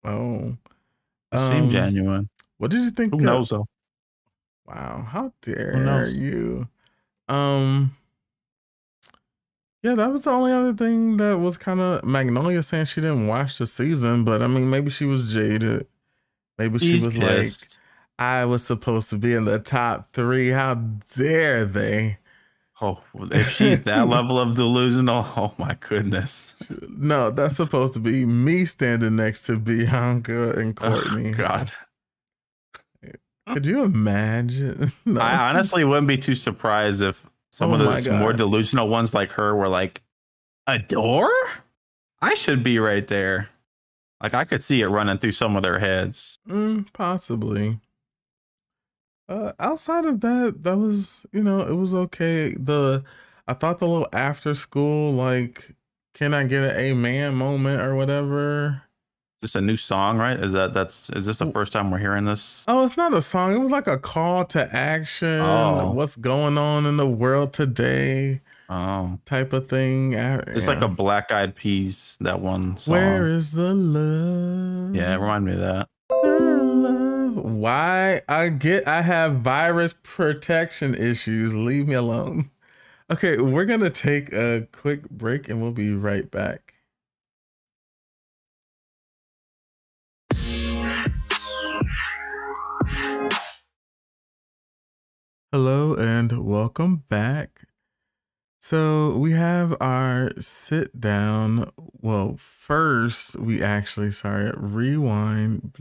[0.03, 0.57] Oh,
[1.31, 2.29] It seemed Um, genuine.
[2.57, 3.11] What did you think?
[3.13, 3.65] Who of- knows though?
[4.67, 6.67] Wow, how dare you?
[7.27, 7.95] Um
[9.83, 13.27] Yeah, that was the only other thing that was kind of Magnolia saying she didn't
[13.27, 15.85] watch the season, but I mean, maybe she was jaded.
[16.57, 17.77] Maybe she was pissed.
[17.77, 17.84] like,
[18.17, 20.49] I was supposed to be in the top three.
[20.49, 22.17] How dare they?
[22.81, 22.99] oh,
[23.31, 26.55] if she's that level of delusional, oh my goodness.
[26.89, 31.31] No, that's supposed to be me standing next to Bianca and Oh, Courtney.
[31.31, 31.71] God.
[33.47, 34.91] Could you imagine?
[35.05, 35.21] No.
[35.21, 39.31] I honestly wouldn't be too surprised if some Oh of those more delusional ones like
[39.33, 40.01] her were like,
[40.67, 41.31] Adore?
[42.21, 43.49] I should be right there.
[44.21, 46.39] Like I could see it running through some of their heads.
[46.49, 47.79] Mm, possibly.
[49.27, 52.53] Uh, outside of that, that was you know it was okay.
[52.53, 53.03] The
[53.47, 55.75] I thought the little after school like,
[56.13, 58.83] can I get an amen moment or whatever.
[59.37, 60.39] Is this a new song, right?
[60.39, 62.63] Is that that's is this the first time we're hearing this?
[62.67, 63.53] Oh, it's not a song.
[63.53, 65.41] It was like a call to action.
[65.41, 65.91] Oh.
[65.91, 68.41] What's going on in the world today?
[68.69, 69.19] Oh.
[69.25, 70.13] Type of thing.
[70.13, 72.93] It's like a black eyed peas, that one song.
[72.93, 74.95] Where is the love?
[74.95, 75.89] yeah, remind me of that.
[77.65, 78.21] Why?
[78.29, 81.55] I get I have virus protection issues.
[81.55, 82.51] Leave me alone.
[83.11, 86.75] Okay, we're gonna take a quick break and we'll be right back.
[95.51, 97.61] Hello and welcome back.
[98.61, 101.71] So we have our sit down.
[101.99, 105.71] Well, first we actually sorry rewind.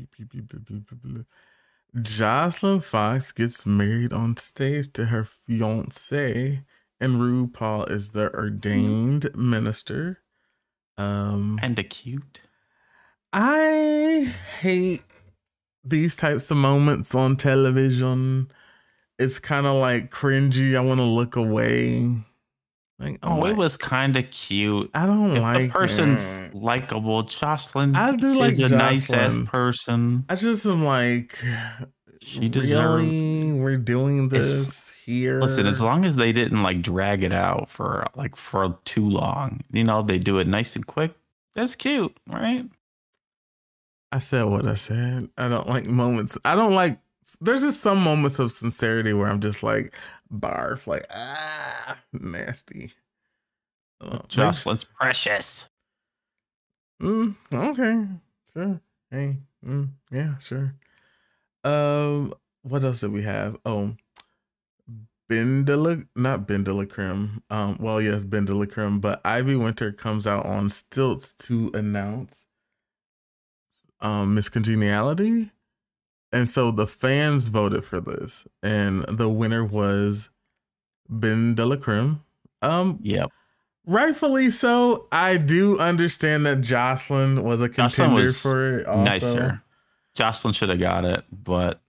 [2.00, 6.62] Joslyn Fox gets married on stage to her fiance,
[7.00, 10.18] and RuPaul is the ordained minister.
[10.98, 12.40] Um, And a cute.
[13.32, 15.02] I hate
[15.84, 18.50] these types of moments on television.
[19.18, 20.76] It's kind of like cringy.
[20.76, 22.16] I want to look away.
[22.98, 24.90] Like, Oh, it was kind of cute.
[24.94, 29.36] I don't If like the person's likable, Joslyn, I do she's like a nice ass
[29.46, 30.24] person.
[30.28, 31.36] I just am like,
[32.22, 33.02] She deserved.
[33.04, 35.40] really, we're doing It's- this here.
[35.40, 39.60] Listen, as long as they didn't like drag it out for like for too long,
[39.72, 41.14] you know, they do it nice and quick.
[41.54, 42.64] That's cute, right?
[44.12, 45.28] I said what I said.
[45.36, 46.38] I don't like moments.
[46.44, 46.98] I don't like.
[47.40, 49.96] There's just some moments of sincerity where I'm just like
[50.34, 52.92] barf, like ah, nasty.
[54.00, 55.68] Uh, maybe- Joslyn's precious.
[57.02, 58.06] Mm, okay,
[58.52, 58.80] sure.
[59.10, 60.74] Hey, mm, yeah, sure.
[61.64, 63.56] Um, what else did we have?
[63.64, 63.96] Oh,
[65.28, 67.42] Ben de la, not Ben de la Creme.
[67.50, 71.70] Um, well, yes, Ben de la Creme, but Ivy Winter comes out on stilts to
[71.74, 72.44] announce
[74.00, 75.50] um Miss Congeniality.
[76.34, 80.28] And so the fans voted for this, and the winner was
[81.08, 82.22] Ben de la Creme.
[82.60, 83.30] Um, Yep.
[83.86, 85.06] Rightfully so.
[85.12, 88.86] I do understand that Joslyn was a contender was for it.
[88.86, 89.04] Also.
[89.04, 89.62] Nicer.
[90.14, 91.80] Joslyn should have got it, but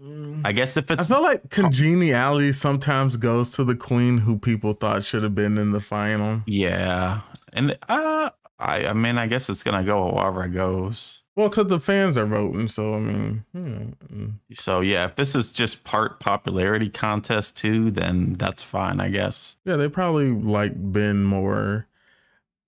[0.00, 0.42] Mm.
[0.44, 1.04] I guess if it's.
[1.04, 5.58] I feel like congeniality sometimes goes to the queen who people thought should have been
[5.58, 6.42] in the final.
[6.46, 7.22] yeah,
[7.52, 11.22] and uh, I I mean I guess it's gonna go however it goes.
[11.38, 14.32] Well, because the fans are voting, so I mean, you know, mm.
[14.52, 19.56] So yeah, if this is just part popularity contest too, then that's fine, I guess.
[19.64, 21.86] yeah, they probably like Ben more.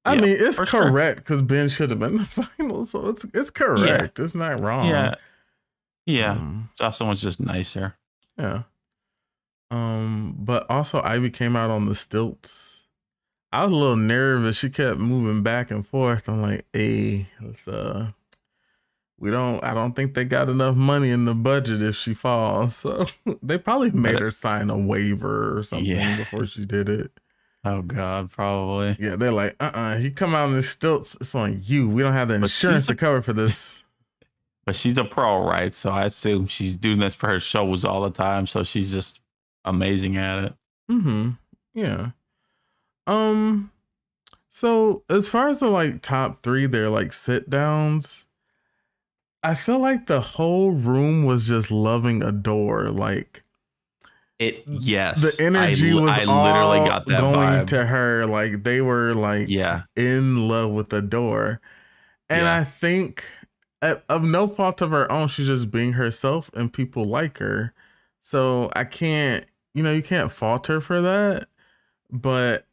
[0.05, 3.27] I Yeah, mean, it's correct because Ben should have been in the final, so it's
[3.35, 4.21] it's correct.
[4.21, 4.87] It's not wrong.
[4.87, 5.17] Yeah,
[6.07, 6.31] yeah.
[6.31, 7.97] Um, Joslyn was just nicer.
[8.39, 8.63] Yeah.
[9.73, 12.87] Um, but also Ivy came out on the stilts.
[13.53, 14.59] I was a little nervous.
[14.59, 16.29] She kept moving back and forth.
[16.29, 18.13] I'm like, hey, let's uh
[19.21, 22.75] we don't I don't think they got enough money in the budget if she falls.
[22.77, 23.07] So
[23.43, 26.17] they probably made her sign a waiver or something Yeah.
[26.17, 27.13] before she did it.
[27.63, 28.97] Oh God, probably.
[28.99, 31.89] Yeah, they're like, uh uh he come out on the stilts, it's on you.
[31.89, 33.77] We don't have the insurance to cover for this.
[34.67, 35.75] But she's a pro, right?
[35.75, 38.47] So I assume she's doing this for her shows all the time.
[38.47, 39.19] So she's just
[39.65, 40.55] amazing at it.
[40.91, 41.31] Mm-hmm.
[41.75, 42.11] Yeah.
[43.07, 43.71] Um
[44.51, 48.27] so as far as the like top three, they're like sit downs.
[49.43, 52.91] I feel like the whole room was just loving Adore.
[52.91, 53.43] Like
[54.39, 57.67] It yes, the energy I, was I all literally got that going vibe.
[57.67, 58.27] to her.
[58.27, 61.61] Like they were like yeah, in love with Adore.
[62.31, 62.57] And Yeah.
[62.57, 63.25] I think
[63.83, 67.75] at, of no fault of her own, she's just being herself and people like her.
[68.23, 71.49] So I can't, you know, you can't fault her for that.
[72.11, 72.67] But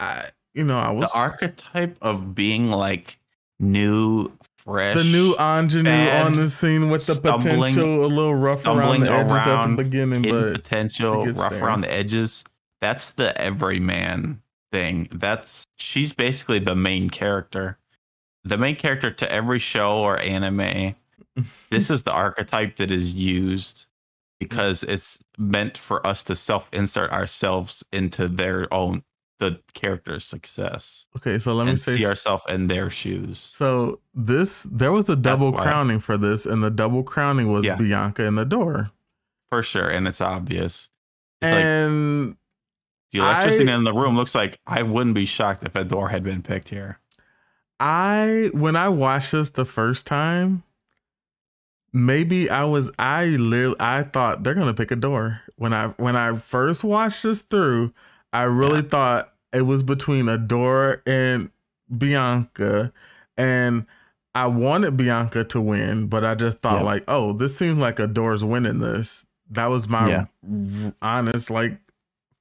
[0.00, 3.20] I, you know, I was the archetype of being like
[3.60, 4.30] new,
[4.64, 9.10] fresh, the new ingenue on the scene with the potential a little rough around the
[9.10, 11.64] edges at the beginning, but potential, rough there.
[11.64, 12.44] around the edges.
[12.80, 14.42] That's the everyman
[14.72, 15.08] thing.
[15.12, 17.78] That's she's basically the main character.
[18.44, 20.96] The main character to every show or anime.
[21.70, 23.86] this is the archetype that is used
[24.38, 29.02] because it's meant for us to self-insert ourselves into their own
[29.40, 31.08] the character's success.
[31.16, 33.38] Okay, so let me say see ourselves in their shoes.
[33.38, 37.74] So this there was a double crowning for this, and the double crowning was yeah.
[37.74, 38.92] Bianca in the door.
[39.48, 40.90] For sure, and it's obvious.
[41.42, 42.36] It's and like,
[43.10, 46.22] the electricity I, in the room looks like I wouldn't be shocked if Adore had
[46.22, 47.00] been picked here.
[47.80, 50.62] I when I watched this the first time,
[51.92, 55.40] maybe I was I literally I thought they're gonna pick Adore.
[55.56, 57.92] When I when I first watched this through,
[58.32, 58.88] I really yeah.
[58.88, 61.50] thought it was between Adora and
[61.96, 62.92] Bianca,
[63.36, 63.86] and
[64.34, 66.86] I wanted Bianca to win, but I just thought yeah.
[66.86, 69.26] like, oh, this seems like Adora's winning this.
[69.50, 70.90] That was my yeah.
[71.02, 71.80] honest like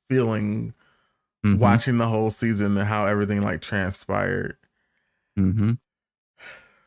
[0.09, 0.73] feeling
[1.45, 1.59] mm-hmm.
[1.59, 4.57] watching the whole season and how everything like transpired.
[5.37, 5.73] Mm-hmm.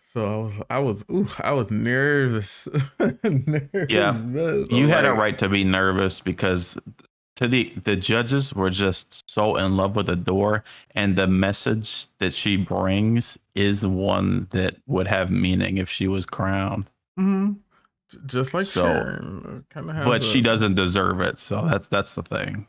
[0.04, 2.68] So I was, I was, ooh, I was nervous.
[3.00, 3.86] nervous.
[3.88, 4.16] Yeah,
[4.70, 6.76] you had a right to be nervous because
[7.42, 10.62] to the the judges were just so in love with Adora,
[10.94, 16.24] and the message that she brings is one that would have meaning if she was
[16.24, 16.88] crowned.
[17.18, 17.52] Mm-hmm.
[18.26, 20.04] Just like so, Sharon, kind of.
[20.04, 22.66] But a, she doesn't deserve it, so that's that's the thing.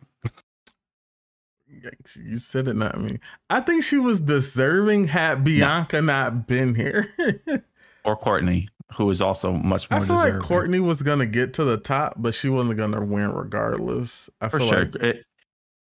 [2.15, 3.19] You said it, not me.
[3.49, 6.13] I think she was deserving had Bianca no.
[6.13, 7.13] not been here.
[8.05, 9.99] or Courtney who is also much more.
[9.99, 10.39] I feel deserving.
[10.39, 14.29] like Courtney was gonna get to the top, but she wasn't gonna win regardless.
[14.41, 14.79] I For feel sure.
[14.79, 15.25] like it,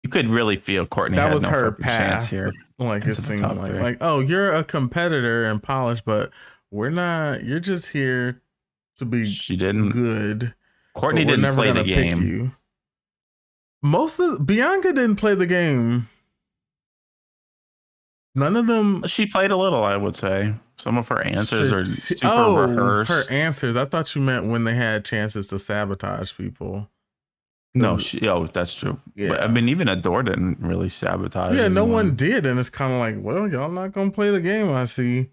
[0.03, 2.53] you could really feel Courtney that was no her path here.
[2.79, 6.31] Like it seemed like, like, oh, you're a competitor and polished, but
[6.71, 7.43] we're not.
[7.43, 8.41] You're just here
[8.99, 9.25] to be.
[9.25, 10.53] She didn't good.
[10.93, 12.21] Courtney didn't play the game.
[12.21, 12.51] You.
[13.83, 16.07] Most of Bianca didn't play the game.
[18.33, 19.03] None of them.
[19.07, 20.53] She played a little, I would say.
[20.79, 23.11] Some of her answers are super oh, rehearsed.
[23.11, 23.75] Her answers.
[23.75, 26.87] I thought you meant when they had chances to sabotage people.
[27.75, 28.97] No, she, oh, that's true.
[29.13, 29.29] Yeah.
[29.29, 31.53] But, I mean, even Adore didn't really sabotage.
[31.53, 31.73] Yeah, anyone.
[31.73, 34.71] no one did, and it's kind of like, well, y'all not gonna play the game.
[34.71, 35.29] I see.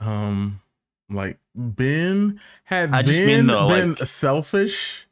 [0.00, 0.62] Um,
[1.10, 5.06] like Ben had I Ben been like, selfish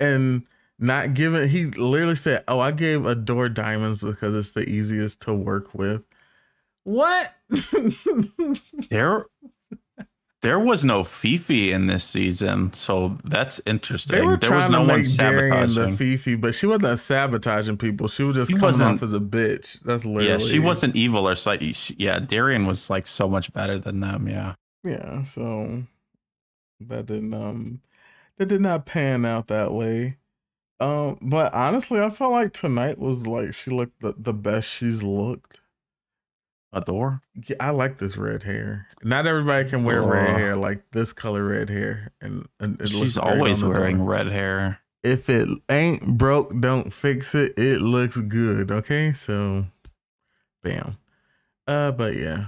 [0.00, 0.44] and
[0.78, 1.48] not given.
[1.50, 6.02] He literally said, "Oh, I gave Adore diamonds because it's the easiest to work with."
[6.86, 7.34] What?
[8.90, 9.26] there
[10.40, 14.14] there was no Fifi in this season, so that's interesting.
[14.14, 17.78] They were there trying was no to make Darienne the Fifi, but she wasn't sabotaging
[17.78, 18.06] people.
[18.06, 19.80] She was just she coming off as a bitch.
[19.80, 20.38] That's literally yeah.
[20.38, 21.74] She wasn't evil or slightly.
[21.96, 24.28] Yeah, Darienne was like so much better than them.
[24.28, 24.54] Yeah.
[24.84, 25.24] Yeah.
[25.24, 25.82] So
[26.78, 27.80] that didn't um
[28.38, 30.18] that did not pan out that way.
[30.78, 35.02] Um, but honestly, I felt like tonight was like she looked the, the best she's
[35.02, 35.62] looked.
[36.74, 37.20] Adora?
[37.48, 38.86] Yeah, I like this red hair.
[39.02, 43.62] Not everybody can wear red hair like this color red hair, and, and she's always
[43.62, 44.06] wearing door.
[44.06, 44.80] red hair.
[45.02, 47.56] If it ain't broke, don't fix it.
[47.56, 48.70] It looks good.
[48.70, 49.66] Okay, so
[50.62, 50.98] bam.
[51.66, 52.46] Uh, but yeah,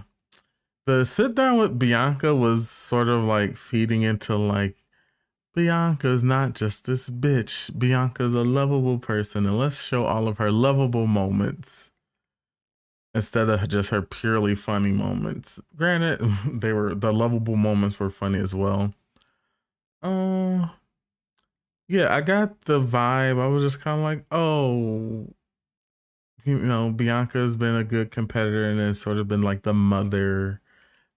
[0.86, 4.76] the sit down with Bianca was sort of like feeding into like
[5.54, 7.76] Bianca's not just this bitch.
[7.78, 11.87] Bianca's a lovable person, and let's show all of her lovable moments
[13.18, 15.60] instead of just her purely funny moments.
[15.76, 16.20] Granted,
[16.60, 18.94] they were the lovable moments were funny as well.
[20.02, 20.68] Uh
[21.88, 23.40] yeah, I got the vibe.
[23.40, 25.26] I was just kind of like, oh,
[26.44, 30.60] you know, Bianca's been a good competitor and has sort of been like the mother,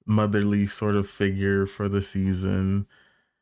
[0.05, 2.87] motherly sort of figure for the season.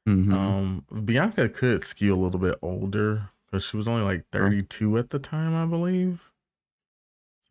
[0.08, 0.34] Mm-hmm.
[0.34, 5.12] Um, Bianca could skew a little bit older because she was only like 32 at
[5.12, 6.32] the time, I believe.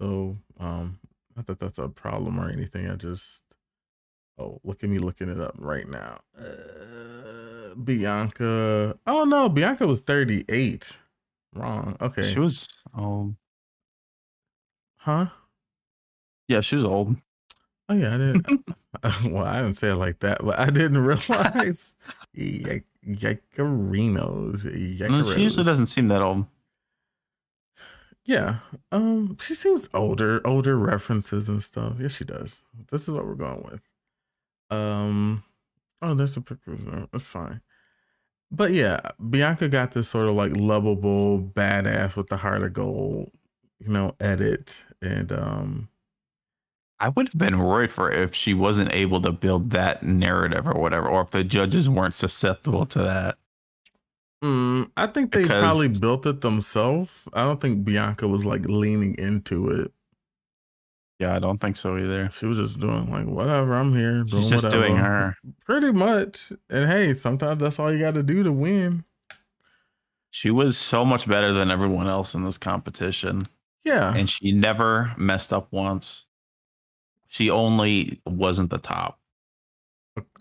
[0.00, 0.98] So, um,
[1.36, 2.88] not that that's a problem or anything.
[2.88, 3.44] I just,
[4.38, 6.20] oh, look at me looking it up right now.
[6.38, 8.98] Uh, Bianca.
[9.06, 10.98] Oh no, Bianca was 38.
[11.54, 11.96] Wrong.
[12.00, 12.22] Okay.
[12.22, 13.36] She was old.
[14.98, 15.26] Huh?
[16.48, 17.16] Yeah, she was old.
[17.90, 18.46] Oh yeah, I didn't.
[19.32, 21.94] well, I didn't say it like that, but I didn't realize.
[22.36, 24.64] Yikerinos.
[25.08, 26.44] No, she usually doesn't seem that old.
[28.28, 28.60] Yeah.
[28.92, 31.94] Um, she seems older, older references and stuff.
[31.98, 32.62] Yes, she does.
[32.90, 33.80] This is what we're going with.
[34.70, 35.44] Um,
[36.02, 36.76] oh, there's a picture.
[37.12, 37.62] That's fine.
[38.50, 39.00] But yeah,
[39.30, 43.32] Bianca got this sort of like lovable badass with the heart of gold,
[43.80, 44.84] you know, edit.
[45.02, 45.90] And um
[47.00, 50.74] I would have been worried for if she wasn't able to build that narrative or
[50.80, 53.38] whatever, or if the judges weren't susceptible to that.
[54.42, 57.10] Mm, I think they because, probably built it themselves.
[57.32, 59.92] I don't think Bianca was like leaning into it.
[61.18, 62.30] Yeah, I don't think so either.
[62.30, 63.74] She was just doing like whatever.
[63.74, 64.22] I'm here.
[64.22, 64.86] Doing She's just whatever.
[64.86, 65.36] doing her.
[65.64, 66.52] Pretty much.
[66.70, 69.04] And hey, sometimes that's all you got to do to win.
[70.30, 73.48] She was so much better than everyone else in this competition,
[73.84, 74.14] Yeah.
[74.14, 76.26] and she never messed up once.
[77.26, 79.18] She only wasn't the top.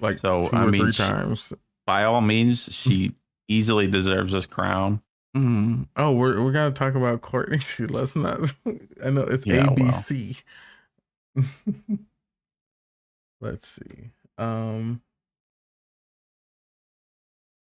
[0.01, 1.53] like so, two I or mean, three she- times.
[1.87, 3.15] By all means, she
[3.47, 5.01] easily deserves this crown.
[5.35, 5.87] Mm.
[5.95, 7.87] Oh, we're we gotta talk about Courtney too.
[7.87, 8.39] Let's not.
[9.05, 9.75] I know it's Yeah, well.
[9.75, 10.41] ABC.
[13.41, 14.09] Let's see.
[14.37, 15.01] Um.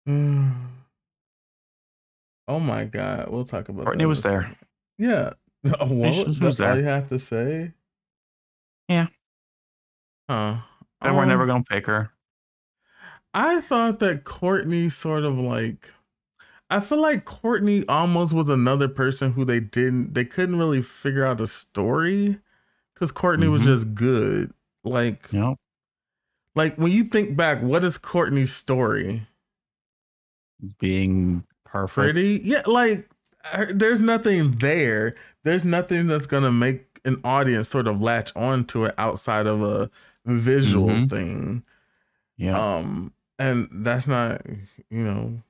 [2.47, 3.87] Oh my God, we'll talk about.
[3.87, 4.55] Courtney was there.
[4.99, 5.33] Yeah.
[5.81, 6.27] Oh, what?
[6.27, 7.73] was- she was all you have to say.
[8.87, 9.07] Yeah.
[10.29, 10.57] Huh.
[11.01, 12.11] And we're Um, never gonna pick her.
[13.35, 15.93] I thought that Courtney sort of like
[16.71, 21.25] I feel like Courtney almost was another person who they didn't they couldn't really figure
[21.25, 22.39] out a story
[22.95, 23.65] cuz Courtney was Mhm.
[23.67, 24.53] just good.
[24.85, 25.57] Like know,
[26.55, 29.27] like when you think back what is Courtney's story?
[30.79, 31.95] being perfect.
[32.15, 32.41] Pretty?
[32.43, 33.09] Yeah, like
[33.53, 35.15] uh, there's nothing there.
[35.43, 39.63] There's nothing that's going to make an audience sort of latch onto it outside of
[39.63, 39.91] a
[40.25, 41.11] visual Mhm.
[41.11, 41.63] thing.
[42.39, 42.59] Yeah.
[42.59, 44.43] Um, and that's not,
[44.91, 45.43] you know,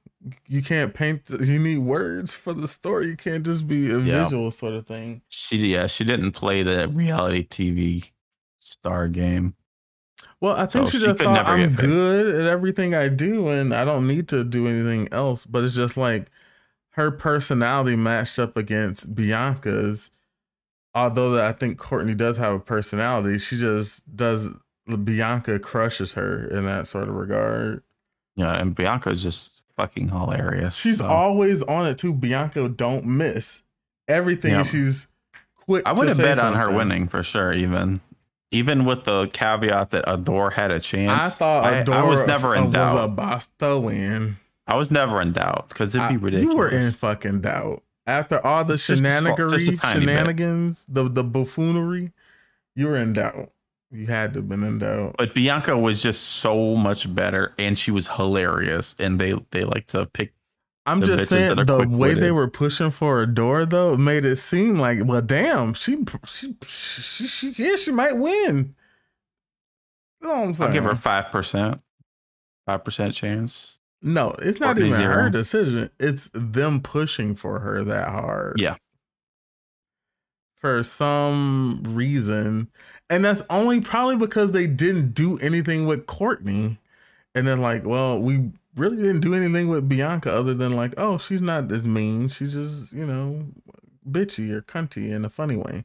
[0.48, 1.22] you can't paint.
[1.28, 3.08] You need words for the story.
[3.08, 4.24] You can't just be a Yeah.
[4.24, 5.22] visual sort of thing.
[5.28, 8.12] she yeah, she didn't play the reality TV
[8.60, 9.54] star game.
[10.40, 13.84] Well, I think So she just thought I'm good at everything I do, and I
[13.84, 15.46] don't need to do anything else.
[15.46, 16.30] But it's just like
[16.90, 20.10] her personality matched up against Bianca's.
[20.94, 24.50] Although that I think Courtney does have a personality, she just does.
[24.86, 27.82] Bianca crushes her in that sort of regard.
[28.36, 30.76] Yeah, and Bianca's just fucking hilarious.
[30.76, 31.06] She's so.
[31.06, 32.14] always on it too.
[32.14, 33.62] Bianca don't miss
[34.08, 34.52] everything.
[34.52, 34.66] Yep.
[34.66, 35.06] She's
[35.54, 35.82] quick.
[35.86, 38.00] I would have bet on her winning for sure, even
[38.50, 41.24] even with the caveat that Adore had a chance.
[41.24, 43.10] I thought I, Adora I was never in was doubt.
[43.10, 44.36] a boss win.
[44.66, 46.52] I was never in doubt because it'd be I- ridiculous.
[46.52, 49.80] You were in fucking doubt after all the Just a small- just a shenanigery, bit.
[49.80, 52.12] shenanigans, the the buffoonery.
[52.76, 53.50] You were in doubt.
[53.94, 55.14] You had to have been in doubt.
[55.18, 58.96] but Bianca was just so much better, and she was hilarious.
[58.98, 60.32] And they they like to pick.
[60.84, 64.98] I'm just saying the way they were pushing for Adore though made it seem like
[65.04, 68.74] well damn she she she, she yeah she might win.
[70.20, 70.68] You know I'm saying?
[70.68, 71.80] I'll give her five percent,
[72.66, 73.78] five percent chance.
[74.02, 75.88] No, it's not even her decision.
[75.98, 78.60] It's them pushing for her that hard.
[78.60, 78.76] Yeah.
[80.56, 82.70] For some reason.
[83.10, 86.78] And that's only probably because they didn't do anything with Courtney.
[87.34, 91.18] And then like, well, we really didn't do anything with Bianca other than like, oh,
[91.18, 92.28] she's not as mean.
[92.28, 93.46] She's just, you know,
[94.08, 95.84] bitchy or cunty in a funny way.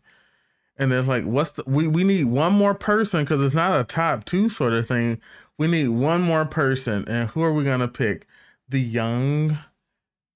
[0.77, 3.83] And there's like, what's the we, we need one more person because it's not a
[3.83, 5.19] top two sort of thing.
[5.57, 7.03] We need one more person.
[7.07, 8.25] And who are we gonna pick?
[8.69, 9.57] The young,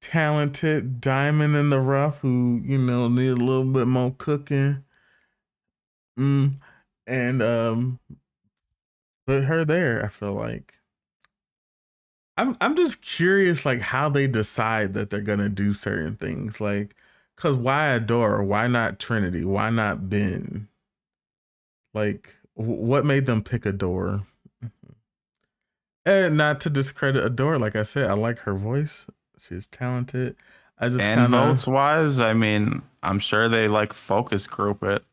[0.01, 4.83] talented diamond in the rough who, you know, need a little bit more cooking.
[6.19, 6.55] Mm.
[7.05, 7.99] And um
[9.27, 10.75] put her there, I feel like.
[12.35, 16.59] I'm I'm just curious like how they decide that they're gonna do certain things.
[16.59, 16.95] Like
[17.35, 18.45] Cause why Adora?
[18.45, 19.43] Why not Trinity?
[19.43, 20.67] Why not Ben?
[21.93, 24.27] Like, wh- what made them pick Adore?
[26.05, 29.07] And not to discredit Adore, like I said, I like her voice.
[29.39, 30.35] She's talented.
[30.77, 35.05] I just And kind votes wise, I mean, I'm sure they like focus group it.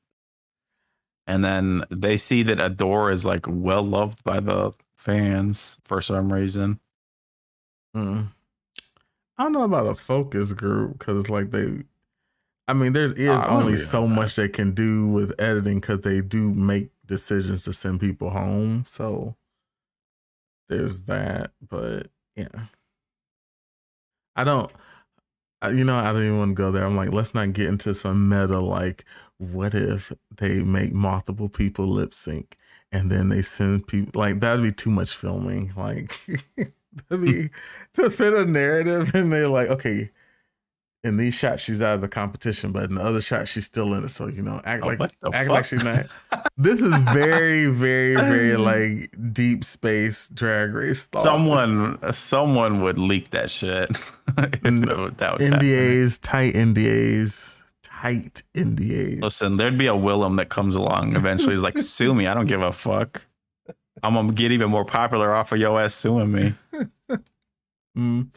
[1.31, 6.33] And then they see that Adore is like well loved by the fans for some
[6.33, 6.81] reason.
[7.97, 8.27] Mm.
[9.39, 11.85] I don't know about a focus group because it's like they.
[12.67, 14.17] I mean, there is I only so impressed.
[14.17, 18.83] much they can do with editing because they do make decisions to send people home.
[18.89, 19.37] So
[20.69, 22.67] there's that, but yeah,
[24.35, 24.69] I don't.
[25.63, 26.85] You know, I don't even want to go there.
[26.85, 28.59] I'm like, let's not get into some meta.
[28.59, 29.05] Like,
[29.41, 32.57] what if they make multiple people lip sync
[32.93, 34.21] and then they send people?
[34.21, 35.73] Like, that'd be too much filming.
[35.77, 36.19] Like,
[37.09, 37.49] be
[37.95, 40.11] to fit a narrative, and they're like, okay,
[41.03, 43.95] in these shots she's out of the competition, but in the other shot she's still
[43.95, 44.11] in it.
[44.11, 46.07] So you know, act Oh, like act like she's not.
[46.59, 51.05] This is very, very, very like deep space drag race.
[51.05, 51.23] thought.
[51.23, 53.91] Someone someone would leak that shit.
[54.63, 55.09] No.
[55.11, 55.71] that, was happening.
[55.71, 57.60] NDAs, tight NDAs,
[58.01, 59.23] tight NDAs.
[59.23, 61.55] Listen, there'd be a Willam that comes along eventually.
[61.55, 62.27] He's like, sue me.
[62.27, 63.27] I don't give a fuck.
[64.03, 66.53] I'm gonna get even more popular off of your ass suing me.
[67.97, 68.29] Mm.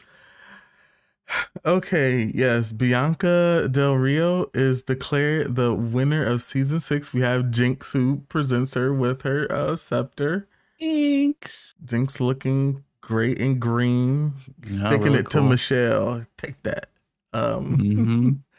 [1.64, 7.12] Okay, yes, Bianca Del Rio is declared the winner of season six.
[7.14, 10.48] We have Jinkx who presents her with her uh, scepter.
[10.80, 11.74] Jinkx.
[11.84, 14.34] Jinkx looking great in green,
[14.66, 15.40] Yeah, sticking really it to.
[15.42, 16.26] Michelle.
[16.36, 16.90] Take that.
[17.32, 18.30] Um, hmm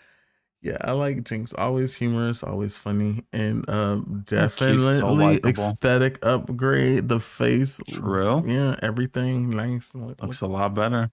[0.65, 1.53] yeah, I like Jinkx.
[1.57, 5.49] Always humorous, always funny, and um, So so definitely likable.
[5.49, 7.07] aesthetic upgrade.
[7.07, 8.43] The face, True.
[8.45, 9.93] yeah, everything nice.
[9.95, 11.11] Look- Looks a lot better.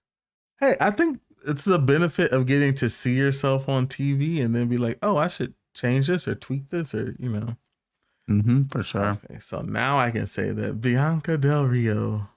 [0.59, 4.67] Hey, I think it's a benefit of getting to see yourself on TV and then
[4.67, 7.55] be like, oh, I should change this or tweak this or, you know.
[8.29, 9.17] Mm-hmm, for sure.
[9.25, 12.29] Okay, so now I can say that Bianca Del Rio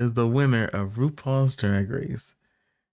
[0.00, 2.34] is the winner of RuPaul's Drag Race.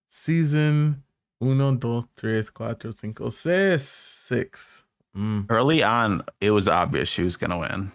[0.09, 1.03] Season
[1.41, 4.83] uno, dos, tres, cuatro, cinco, seis, six.
[5.15, 5.45] Mm.
[5.49, 7.91] Early on, it was obvious she was gonna win.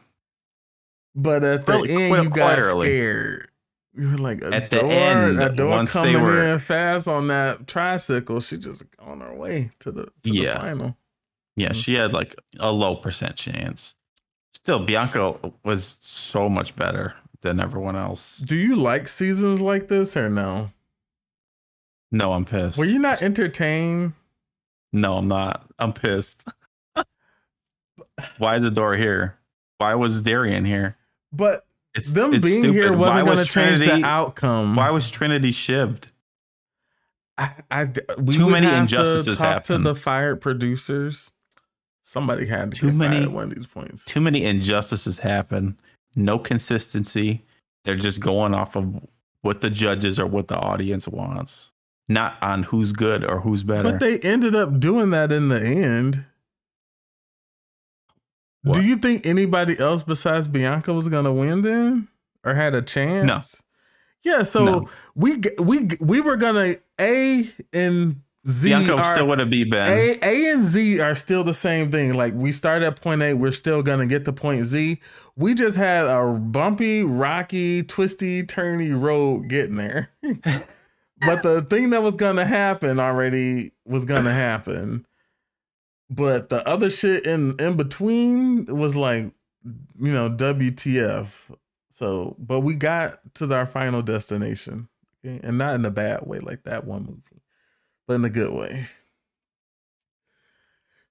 [1.14, 2.86] But at the Really, end, quite- you got early.
[2.88, 3.48] scared.
[3.94, 7.66] You were like, At the Adore, end, once they coming were- in fast on that
[7.66, 8.40] tricycle.
[8.40, 10.54] She just on her way to the, to Yeah.
[10.54, 10.96] the final.
[11.56, 11.84] Yeah, Mhm.
[11.84, 13.94] she had like a low percent chance.
[14.54, 15.34] Still, Bianca
[15.64, 18.38] was so much better than everyone else.
[18.38, 20.70] Do you like seasons like this or no?
[22.12, 22.78] No, I'm pissed.
[22.78, 24.12] Were you not entertained?
[24.92, 25.64] No, I'm not.
[25.78, 26.46] I'm pissed.
[28.38, 29.38] Why is the door here?
[29.78, 30.96] Why was Darienne here?
[31.32, 32.74] But It's them it's being stupid.
[32.74, 34.76] here wasn't going to was change the outcome.
[34.76, 36.04] Why was Trinity shivved?
[37.38, 37.84] I, I,
[38.18, 39.78] we Too many to injustices talk happen.
[39.78, 41.32] to the fired producers.
[42.02, 44.04] Somebody had to Too many- fired at one of these points.
[44.04, 45.78] Too many injustices happen.
[46.14, 47.42] No consistency.
[47.84, 49.00] They're just going off of
[49.40, 51.71] what the judges or what the audience wants,
[52.12, 53.92] not on who's good or who's better.
[53.92, 56.24] But they ended up doing that in the end.
[58.62, 58.74] What?
[58.76, 62.08] Do you think anybody else besides Bianca was going to win then,
[62.44, 63.26] or had a chance?
[63.26, 63.40] No.
[64.24, 64.88] Yeah, so No.
[65.16, 69.84] we we we were gonna A and Z Bianca are, still would have beat Ben.
[69.88, 72.14] A A and Z are still the same thing.
[72.14, 75.00] Like we start at point A, we're still gonna get to point Z.
[75.34, 80.10] We just had a bumpy, rocky, twisty, turny road getting there.
[81.24, 85.06] but the thing that was gonna happen already was gonna happen.
[86.10, 89.32] But the other shit in in between was like,
[89.64, 91.56] you know, WTF.
[91.90, 94.88] So, but we got to our final destination,
[95.24, 95.40] okay?
[95.42, 97.42] and not in a bad way like that one movie,
[98.06, 98.88] but in a good way.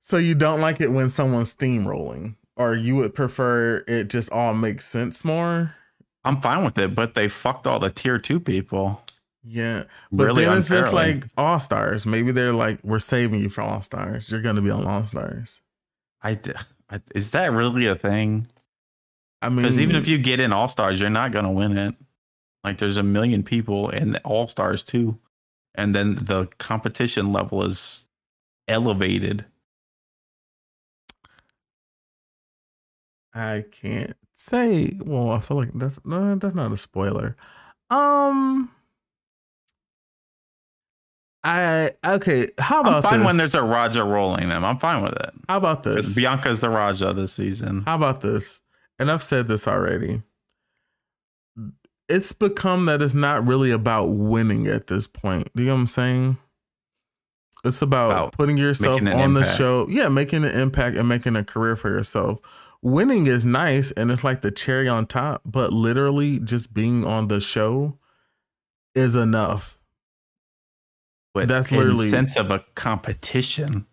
[0.01, 4.53] So you don't like it when someone's steamrolling, or you would prefer it just all
[4.53, 5.75] makes sense more?
[6.23, 9.01] I'm fine with it, but they fucked all the tier two people.
[9.43, 12.05] Yeah, but Really then it's just like All Stars.
[12.05, 14.29] Maybe they're like, we're saving you for All Stars.
[14.29, 15.61] You're gonna be on All Stars.
[16.21, 16.39] I,
[16.89, 18.47] I- is that really a thing?
[19.41, 21.95] I mean, Because even if you get in All Stars, you're not gonna win it.
[22.63, 25.17] Like there's a million people in All Stars too,
[25.73, 28.07] and then the competition level is
[28.67, 29.45] elevated.
[33.33, 34.97] I can't say.
[35.03, 37.35] Well, I feel like that's no, that's not a spoiler.
[37.89, 38.69] Um,
[41.43, 42.49] I okay.
[42.59, 43.25] How about I'm fine this?
[43.25, 44.63] when there's a Raja rolling them.
[44.63, 45.31] I'm fine with it.
[45.49, 46.13] How about this?
[46.13, 47.81] Bianca's the Raja this season.
[47.85, 48.61] How about this?
[48.99, 50.21] And I've said this already.
[52.07, 55.49] It's become that it's not really about winning at this point.
[55.55, 56.37] Do you know what I'm saying?
[57.63, 59.87] It's about, About putting yourself on the show.
[59.87, 62.39] Yeah, making an impact and making a career for yourself.
[62.81, 67.27] Winning is nice and it's like the cherry on top, but literally just being on
[67.27, 67.99] the show
[68.95, 69.77] is enough.
[71.33, 73.85] But That's literally- sense of a competition,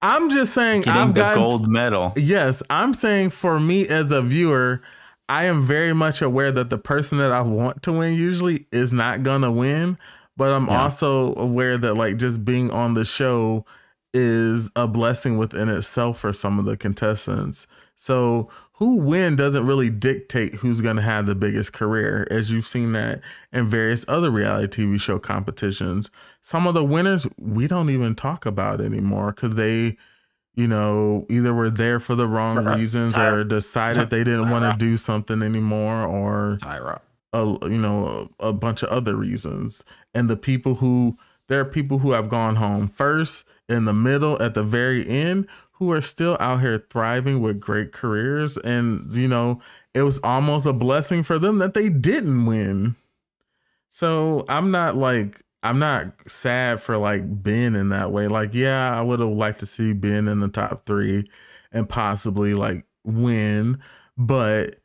[0.00, 2.12] I'm just saying getting I've the gotten gold medal.
[2.16, 4.80] Yes, I'm saying for me as a viewer,
[5.28, 8.92] I am very much aware that the person that I want to win usually is
[8.92, 9.98] not gonna win.
[10.36, 10.82] But I'm Yeah.
[10.84, 13.66] also aware that like just being on the show
[14.14, 17.66] is a blessing within itself for some of the contestants.
[17.96, 22.92] So who win doesn't really dictate who's gonna have the biggest career, as you've seen
[22.92, 23.20] that
[23.52, 26.10] in various other reality TV show competitions.
[26.42, 29.96] Some of the winners we don't even talk about anymore because they
[30.54, 34.64] you know, either were there for the wrong reasons Tyra- or decided they didn't want
[34.64, 36.98] to do something anymore or Tyra.
[37.32, 41.16] a, you know a, a bunch of other reasons and the people who
[41.46, 45.46] there are people who have gone home first in the middle at the very end
[45.78, 48.56] who are still out here thriving with great careers.
[48.58, 49.60] And you know
[49.94, 52.96] it was almost a blessing for them that they didn't win.
[53.88, 58.28] So i'm not like i'm not sad for like ben in that way.
[58.28, 61.28] Like yeah i would have liked to see ben in the top three
[61.72, 63.78] and possibly like win.
[64.16, 64.76] But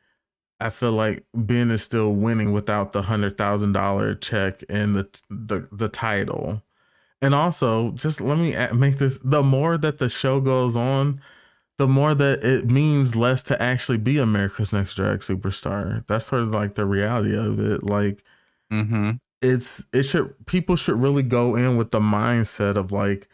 [0.60, 5.08] I feel like Ben is still winning without the hundred thousand dollar check and the
[5.28, 6.62] the the title.
[7.24, 11.20] And also, just let me make this the more that the show goes on,
[11.78, 16.06] the more that it means less to actually be America's Next Drag Superstar.
[16.06, 17.82] That's sort of like the reality of it.
[17.82, 18.22] Like,
[18.72, 19.10] Mm-hmm.
[19.42, 23.28] it's it should people should really go in with the mindset of like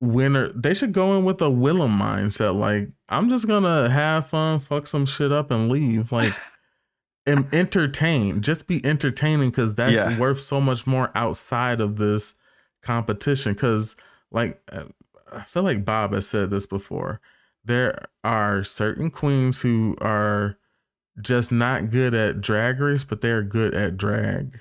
[0.00, 4.60] winner they should go in with a Willam mindset like I'm just gonna have fun
[4.60, 6.32] fuck some shit up and leave like
[7.26, 10.18] and entertain just be entertaining because that's Yeah.
[10.18, 12.34] worth so much more outside of this
[12.84, 13.96] competition because
[14.30, 14.84] like uh,
[15.32, 17.20] I feel like Bob has said this before
[17.64, 20.58] there are certain queens who are
[21.20, 24.60] just not good at drag race, but they're good at drag.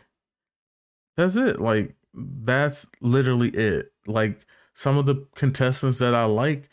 [1.18, 1.60] That's it.
[1.60, 3.92] Like that's literally it.
[4.08, 6.70] Like some of the contestants that I like,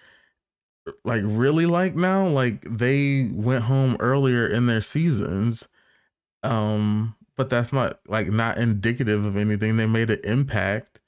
[1.04, 5.68] like really like now, like they went home earlier in their seasons.
[6.42, 9.76] Um, but that's not like not indicative of anything.
[9.76, 10.99] They made an impact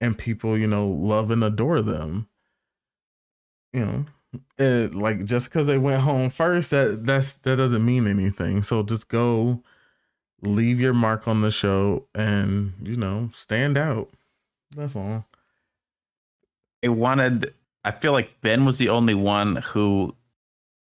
[0.00, 2.28] and people, you know, love and adore them.
[3.72, 4.04] You know,
[4.58, 8.62] it, like just because they went home first, that that's that doesn't mean anything.
[8.62, 9.62] So just go,
[10.42, 14.10] leave your mark on the show, and you know stand out.
[14.74, 15.26] That's all.
[16.84, 17.54] I wanted.
[17.84, 20.14] I feel like Ben was the only one who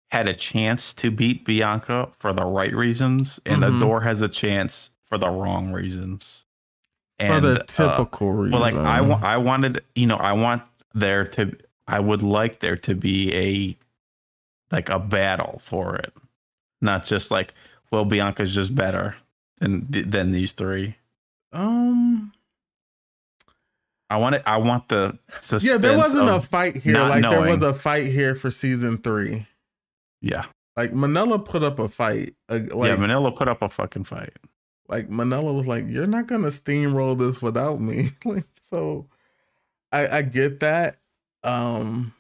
[0.09, 3.77] had a chance to beat Bianca for the right reasons, and Mhm.
[3.77, 6.45] Adore has a chance for the wrong reasons.
[7.19, 8.51] For the uh, typical reason.
[8.51, 10.61] Well, like I, wa- I wanted, you know, I want
[10.93, 11.55] there to,
[11.87, 13.77] I would like there to be a,
[14.75, 16.13] like a battle for it,
[16.81, 17.53] not just like,
[17.91, 19.15] well, Bianca's just better
[19.59, 20.95] than than these three.
[21.53, 22.33] um.
[24.09, 24.43] I want it.
[24.45, 25.65] I want the suspense.
[25.65, 26.97] Yeah, there wasn't a fight here.
[26.97, 29.47] Like there was a fight here for season three.
[30.21, 30.45] yeah,
[30.77, 32.33] Like Manila put up a fight.
[32.47, 32.95] Uh, like, yeah.
[32.95, 34.31] Manila put up a fucking fight.
[34.87, 39.07] Like Manila was like, "You're not gonna steamroll this without me." like, so
[39.91, 40.97] I I get that.
[41.43, 42.13] Um,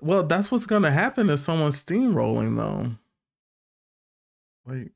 [0.00, 2.90] well, that's what's gonna happen if someone's steamrolling, though.
[4.66, 4.92] Like,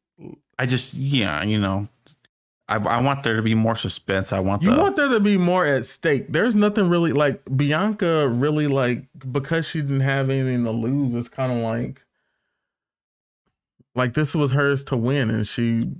[0.58, 1.86] I just, yeah, you know,
[2.68, 4.32] I, I want there to be more suspense.
[4.32, 6.26] I want you the want there to be more at stake.
[6.28, 8.28] There's nothing really like Bianca.
[8.28, 11.14] Really, like because she didn't have anything to lose.
[11.14, 12.04] It's kind of like,
[13.94, 15.92] like this was hers to win, and she,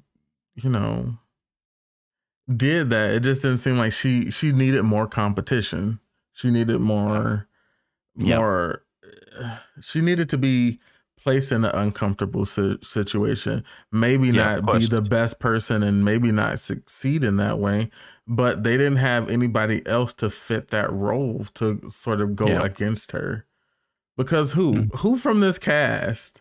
[0.63, 1.19] you know,
[2.55, 3.11] did that.
[3.15, 6.01] It just didn't seem like she she needed more competition.
[6.33, 7.49] She needed more,
[8.17, 8.37] Yeah.
[8.39, 8.83] more.
[9.81, 10.81] She needed to be
[11.21, 13.65] placed in an uncomfortable si- situation.
[13.93, 17.91] Maybe Yeah, not be the best person, and maybe not succeed in that way.
[18.27, 22.63] But they didn't have anybody else to fit that role to sort of go Yeah.
[22.63, 23.47] against her.
[24.17, 24.97] Because who Mm.
[25.01, 26.41] who from this cast?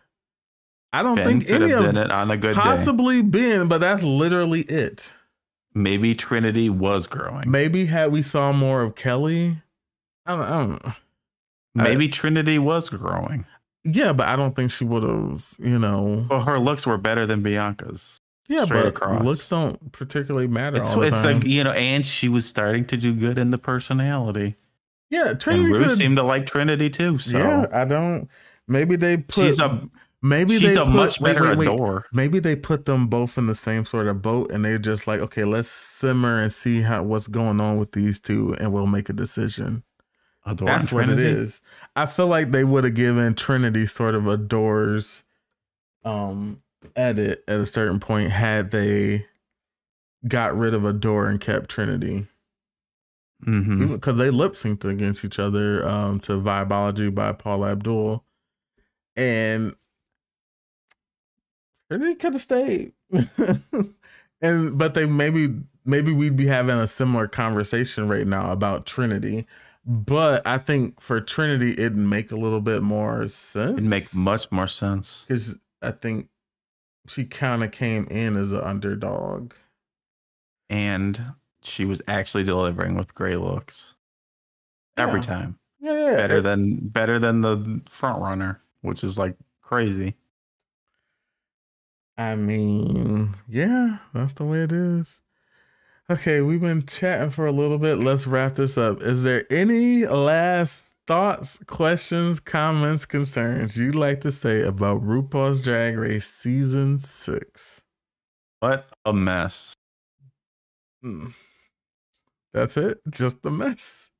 [0.92, 2.60] I don't Ben think any of it on a good day.
[2.60, 5.12] possibly been, but that's literally it.
[5.74, 7.50] Maybe Trinity was growing.
[7.50, 9.60] Maybe had we saw more of Kelly,
[10.26, 10.92] I don't, I don't know.
[11.74, 13.44] Maybe Trinity was growing.
[13.84, 16.26] Yeah, but I don't think she would have, you know.
[16.28, 18.20] Well, her looks were better than Bianca's.
[18.48, 19.22] Yeah, straight but across.
[19.22, 22.86] looks don't particularly matter It's all the it's like you know, and she was starting
[22.86, 24.56] to do good in the personality.
[25.10, 27.18] yeah, And Trinity Ru could, seemed to like Trinity too.
[27.18, 28.26] So yeah, I don't.
[28.66, 29.34] Maybe they put.
[29.34, 29.82] she's a
[30.22, 31.68] maybe she's they a put, much better wait, wait.
[31.68, 32.06] adore.
[32.12, 35.20] Maybe they put them both in the same sort of boat, and they're just like,
[35.20, 39.08] okay, let's simmer and see how what's going on with these two, and we'll make
[39.08, 39.82] a decision.
[40.46, 41.60] Adore That's what it is.
[41.94, 45.24] I feel like they would have given Trinity sort of Adore's
[46.04, 46.62] um
[46.96, 49.26] edit at a certain point had they
[50.26, 52.26] got rid of Adore and kept Trinity.
[53.40, 58.24] Because they lip synced against each other um to Vibeology by Paula Abdul.
[59.16, 59.74] And
[61.90, 62.92] Trinity could have stayed.
[64.40, 69.46] and but they maybe maybe we'd be having a similar conversation right now about Trinity.
[69.86, 73.72] But I think for Trinity it'd make a little bit more sense.
[73.72, 75.24] It'd make much more sense.
[75.26, 76.28] because I think
[77.06, 79.54] she kind of came in as an underdog.
[80.70, 81.18] And
[81.62, 83.94] she was actually delivering with great looks
[84.98, 85.26] every Yeah.
[85.26, 85.58] time.
[85.80, 86.16] Yeah, yeah.
[86.16, 90.14] Better it- than better than the front runner, which is like crazy.
[92.18, 95.20] I mean, yeah, that's the way it is.
[96.10, 98.00] Okay, we've been chatting for a little bit.
[98.00, 99.00] Let's wrap this up.
[99.02, 105.96] Is there any last thoughts, questions, comments, concerns you'd like to say about RuPaul's Drag
[105.96, 107.82] Race season six?
[108.58, 109.74] What a mess.
[111.00, 111.28] Hmm.
[112.52, 112.98] That's it.
[113.08, 114.10] Just a mess.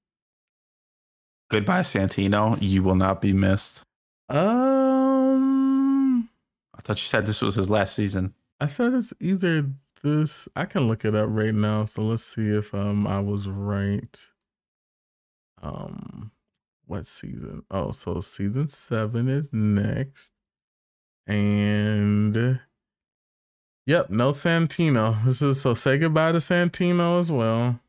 [1.51, 2.59] Goodbye, Santino.
[2.61, 3.83] You will not be missed.
[4.29, 4.78] I
[6.89, 8.33] thought you said this was his last season.
[8.61, 9.71] I said it's either
[10.03, 10.49] this?
[10.57, 11.85] I can look it up right now.
[11.85, 14.19] So let's see if um I was right.
[15.61, 16.31] Um,
[16.87, 17.65] what season?
[17.71, 20.33] Oh, so season seven is next,
[21.27, 22.61] and
[23.87, 25.23] yep, no Santino.
[25.27, 27.81] This is so say goodbye to Santino as well.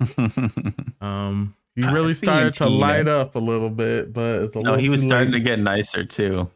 [1.02, 4.78] um, he really started to light up a little bit, but it's a no, little
[4.78, 6.48] he was starting to get nicer too.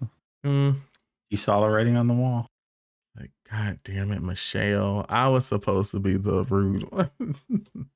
[0.46, 0.76] Mm,
[1.34, 2.48] He saw the writing on the wall.
[3.18, 5.04] like, God damn it, Michelle.
[5.08, 7.10] I was supposed to be the rude one.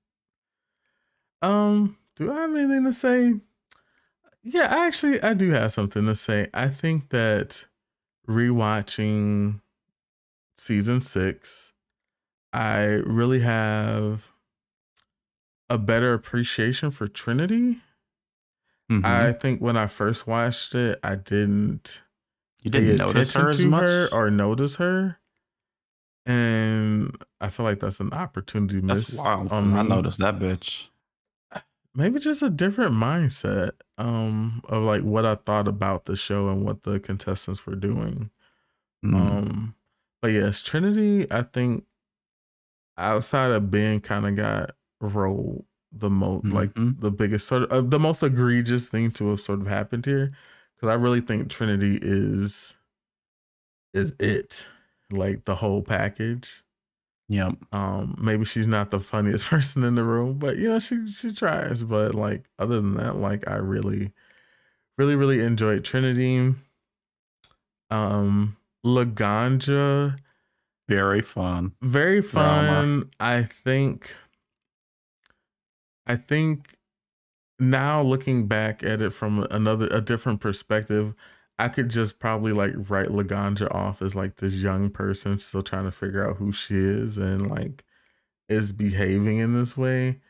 [1.42, 3.34] um, do I have anything to say?
[4.42, 6.48] Yeah, actually, I do have something to say.
[6.52, 7.66] I think that
[8.28, 9.60] rewatching
[10.56, 11.72] season six,
[12.52, 14.32] I really have
[15.70, 17.82] a better appreciation for Trinity.
[18.90, 19.04] Mhm.
[19.04, 22.02] I think when I first watched it, I didn't
[22.62, 23.82] you didn't notice her as to much.
[23.84, 25.18] her or notice her.
[26.26, 29.52] And I feel like that's an opportunity That's missed wild.
[29.52, 30.88] on I noticed that bitch.
[31.94, 36.64] Maybe just a different mindset um of like what I thought about the show and
[36.64, 38.30] what the contestants were doing.
[39.04, 39.14] Mm.
[39.14, 39.74] Um
[40.20, 41.84] but yes, Trinity, I think
[42.96, 47.00] outside of Ben kind of got rolled the most like Mhm.
[47.00, 50.32] the biggest sort of uh, the most egregious thing to have sort of happened here
[50.78, 52.74] because I really think Trinity is
[53.94, 54.64] is it
[55.10, 56.62] like the whole package.
[57.30, 57.56] Yep.
[57.72, 61.32] Um, maybe she's not the funniest person in the room, but you know she she
[61.32, 61.82] tries.
[61.82, 64.12] But like other than that, like I really,
[64.96, 66.54] really, really enjoyed Trinity.
[67.90, 70.18] Um, Laganja,
[70.88, 71.72] Very fun.
[71.82, 72.68] very Drama.
[73.02, 73.10] fun.
[73.20, 74.14] I think.
[76.06, 76.77] I think
[77.58, 81.14] now looking back at it from another a different perspective,
[81.58, 85.84] I could just probably like write Laganja off as like this young person still trying
[85.84, 87.84] to figure out who she is and like
[88.48, 90.20] is behaving in this way.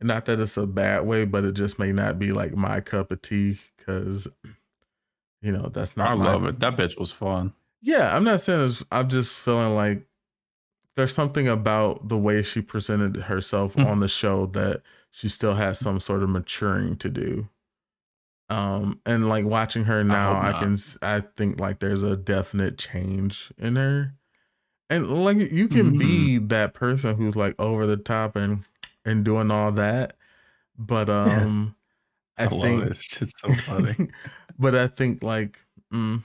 [0.00, 3.10] Not that it's a bad way, but it just may not be like my cup
[3.10, 4.28] of tea because
[5.42, 6.60] you know that's not I my love it.
[6.60, 7.52] That bitch was fun.
[7.82, 10.04] yeah, I'm not saying it's, I'm just feeling like
[10.96, 13.82] there's something about the way she presented herself Hmm.
[13.86, 17.48] on the show that she still has some sort of maturing to do.
[18.50, 22.78] Um, and like watching her now, hope I, can I think like there's a definite
[22.78, 24.14] change in her,
[24.88, 28.64] and like you can be that person who's like over the top and
[29.04, 30.16] and doing all that,
[30.78, 31.76] but um,
[32.38, 32.88] I, I, love think it.
[32.92, 34.08] It's just so funny.
[34.58, 35.60] but I think like
[35.92, 36.24] mm,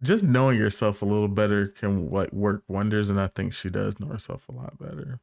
[0.00, 3.98] just knowing yourself a little better can like work wonders, and I think she does
[3.98, 5.18] know herself a lot better.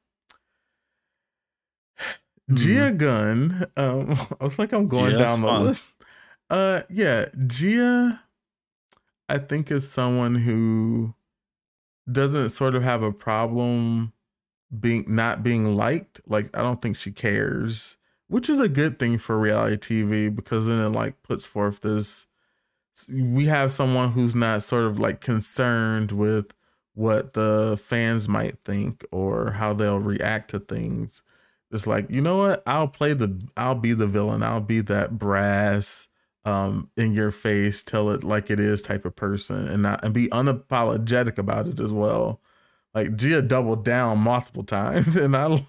[2.54, 5.64] Gia Gunn, um, I was like I'm going Gia's down the fun.
[5.64, 5.92] list.
[6.50, 8.22] Uh, yeah, Gia,
[9.28, 11.16] I think is someone who
[12.12, 14.14] doesn't sort of have a problem
[14.80, 16.22] being not being liked.
[16.28, 20.68] Like I don't think she cares, which is a good thing for reality TV because
[20.68, 22.28] then it like puts forth this.
[23.10, 26.54] We have someone who's not sort of like concerned with
[26.94, 31.24] what the fans might think or how they'll react to things.
[31.76, 32.64] It's like you know what?
[32.66, 33.40] I'll play the.
[33.58, 34.42] I'll be the villain.
[34.44, 36.08] I'll be that brass,
[36.46, 40.14] um, in your face, tell it like it is type of person, and not and
[40.14, 42.42] be unapologetic about it as well.
[42.94, 45.66] Like Gia doubled down multiple times, and I,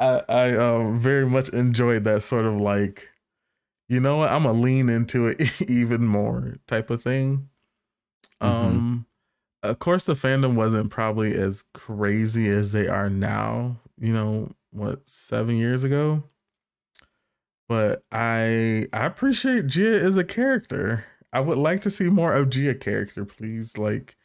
[0.00, 3.10] I, I um very much enjoyed that sort of like,
[3.88, 4.30] you know what?
[4.30, 7.48] I'm gonna lean into it even more type of thing.
[8.42, 8.46] Mhm.
[8.48, 9.06] Um,
[9.62, 13.76] of course, the fandom wasn't probably as crazy as they are now.
[13.98, 15.06] You know what?
[15.06, 16.24] Seven years ago.
[17.68, 21.04] But I I appreciate Gia as a character.
[21.32, 23.78] I would like to see more of Gia character, please.
[23.78, 24.16] Like,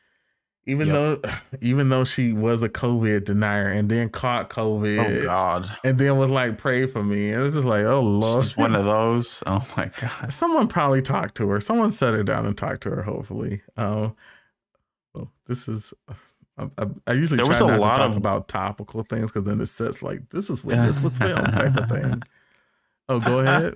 [0.65, 0.95] even Yep.
[1.21, 1.29] though
[1.61, 5.69] even though she was a COVID denier and then caught COVID Oh God.
[5.85, 7.31] and then was like, pray for me.
[7.31, 8.43] And it's just like, oh Lord.
[8.43, 9.41] She's one of those.
[9.45, 10.33] Oh my God.
[10.33, 11.61] Someone probably talked to her.
[11.61, 13.03] Someone set her down and talked to her.
[13.03, 13.61] Hopefully.
[13.77, 14.15] Um.
[15.13, 15.93] Well, this is.
[16.57, 19.03] I, I, I usually There try was a not lot to talk of- about topical
[19.03, 22.23] things because then it sets like this is when this was filmed type of thing.
[23.09, 23.75] Oh, go ahead.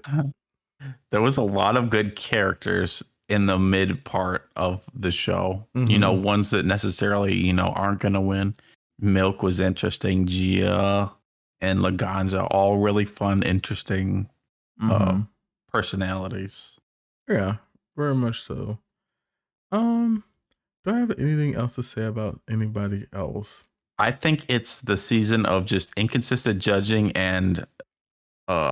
[1.12, 5.66] There was a lot of good characters in the mid part of the show.
[5.76, 6.24] You know, Mm-hmm.
[6.24, 8.56] ones that necessarily, you know, aren't going to win.
[9.00, 10.26] Milk was interesting.
[10.26, 11.12] Gia
[11.62, 14.28] and Laganja, all really fun, interesting
[14.82, 15.28] Mhm.
[15.72, 16.80] personalities.
[17.28, 17.58] Yeah,
[17.96, 18.80] very much so.
[19.72, 20.24] Um,
[20.84, 23.66] do I have anything else to say about anybody else?
[24.00, 27.66] I think it's the season of just inconsistent judging and
[28.48, 28.70] uh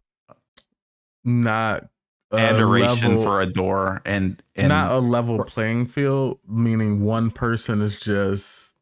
[1.23, 1.87] Not
[2.33, 7.99] adoration level- for Adore and, and not a level playing field, meaning one person is
[7.99, 8.75] just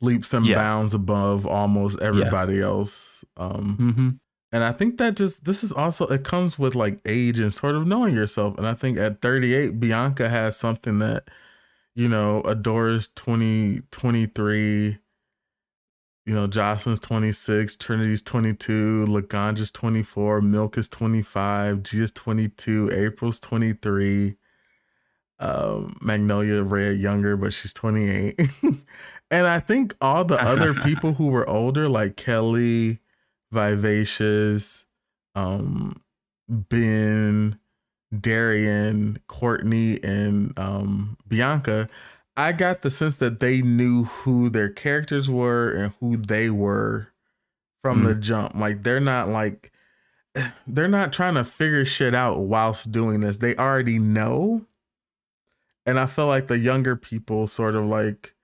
[0.00, 0.54] leaps and Yeah.
[0.56, 3.24] bounds above almost everybody else.
[3.36, 4.08] Um, Mm-hmm.
[4.52, 7.74] and I think that just this is also it comes with like age and sort
[7.74, 8.56] of knowing yourself.
[8.58, 11.28] And I think at 38, Bianca has something that,
[11.98, 14.98] you know, Adore's 20, 23,
[16.26, 24.36] you know, Joslyn's 26, Trinity's 22, Laganja's 24, Milk is 25, Gia's 22, April's 23.
[25.40, 28.40] Um, Magnolia Red younger, but she's 28.
[29.32, 33.00] and I think all the other people who were older, like Kelly,
[33.50, 34.86] Vivacious,
[35.34, 36.00] um,
[36.48, 37.58] Ben,
[38.16, 41.88] Darienne, Courtney, and um, Bianca,
[42.36, 47.08] I got the sense that they knew who their characters were and who they were
[47.82, 48.54] from the jump.
[48.54, 49.72] Like they're not like
[50.66, 53.38] they're not trying to figure shit out whilst doing this.
[53.38, 54.66] They already know.
[55.84, 58.34] And I feel like the younger people sort of like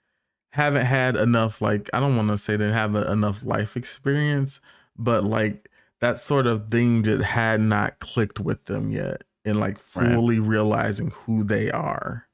[0.51, 4.61] haven't had enough like I don't want to say they have enough life experience,
[4.97, 9.79] but like that sort of thing just had not clicked with them yet and like
[9.95, 10.15] Right.
[10.15, 12.27] fully realizing who they are.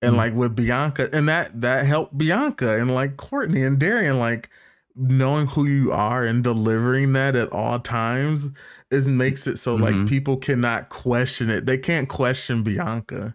[0.00, 0.16] And Mhm.
[0.16, 4.48] like with Bianca, and that that helped Bianca and like Courtney and Darienne, like
[4.96, 8.50] knowing who you are and delivering that at all times
[8.90, 10.08] is makes it so like Mhm.
[10.08, 11.64] people cannot question it.
[11.66, 13.34] They can't question Bianca.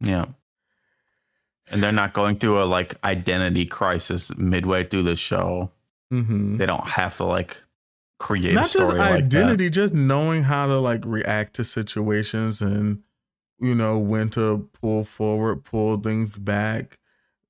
[0.00, 0.26] Yeah.
[1.68, 5.72] And they're not going through a like identity crisis midway through the show.
[6.12, 6.56] Mm-hmm.
[6.58, 7.60] They don't have to like
[8.18, 12.60] create Not a story just like identity, just knowing how to like react to situations
[12.60, 13.02] and
[13.58, 16.98] you know when to pull forward, pull things back,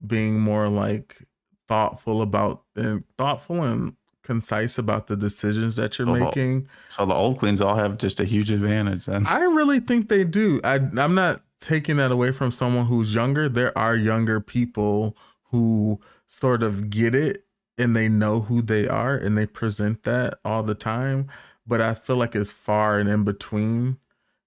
[0.07, 1.23] being more like
[1.69, 6.69] thoughtful about and thoughtful and concise about the decisions that you're Oh, making.
[6.89, 9.27] So the old queens all have just a huge advantage then.
[9.27, 10.61] I really think they do.
[10.65, 13.49] I I'm not taking that away from someone who's younger.
[13.49, 15.17] There are younger people
[15.51, 17.46] who sort of get it
[17.79, 21.29] and they know who they are and they present that all the time.
[21.67, 23.99] But I feel like it's far and in between.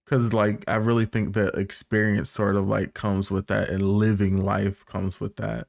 [0.07, 4.43] Cause like I really think that experience sort of like comes with that and living
[4.43, 5.67] life comes with that.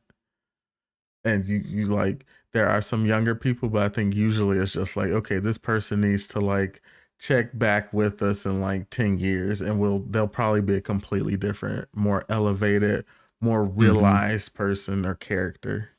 [1.24, 4.96] And you you like there are some younger people, but I think usually it's just
[4.96, 6.80] like, okay, this person needs to like
[7.20, 11.36] check back with us in like 10 years and we'll they'll probably be a completely
[11.36, 13.04] different more elevated
[13.42, 13.78] more mm-hmm.
[13.78, 15.90] realized person or character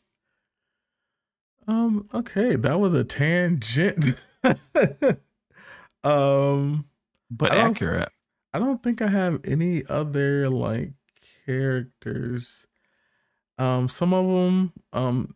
[1.68, 4.16] um okay that was a tangent
[6.04, 6.86] um
[7.30, 8.10] but I accurate.
[8.54, 10.94] i don't think i have any other like
[11.46, 12.66] characters
[13.58, 15.36] um some of them um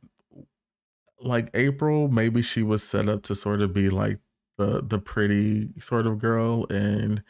[1.21, 4.19] like april maybe she was set up to sort of be like
[4.57, 7.21] the the pretty sort of girl and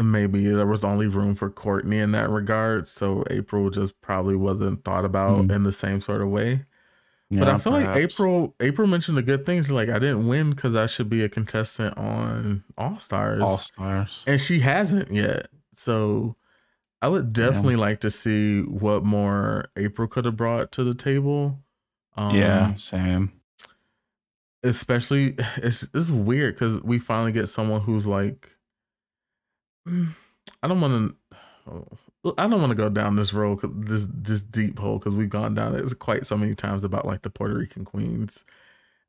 [0.00, 4.84] maybe there was only room for courtney in that regard so april just probably wasn't
[4.84, 5.52] thought about Mm.
[5.56, 6.64] in the same sort of way
[7.30, 7.94] but I feel like.
[7.96, 11.28] April April mentioned the good things like I didn't win because I should be a
[11.28, 14.24] contestant on All Stars, All stars.
[14.26, 15.48] and she hasn't yet.
[15.74, 16.36] So
[17.02, 21.60] I would definitely like to see what more April could have brought to the table.
[22.16, 23.32] Um, yeah, same.
[24.64, 28.56] especially it's it's weird because we finally get someone who's like,
[29.86, 31.14] I don't want
[31.66, 31.86] to.
[32.36, 35.54] I don't want to go down this road, this this deep hole, because we've gone
[35.54, 38.44] down it quite so many times about like the Puerto Rican queens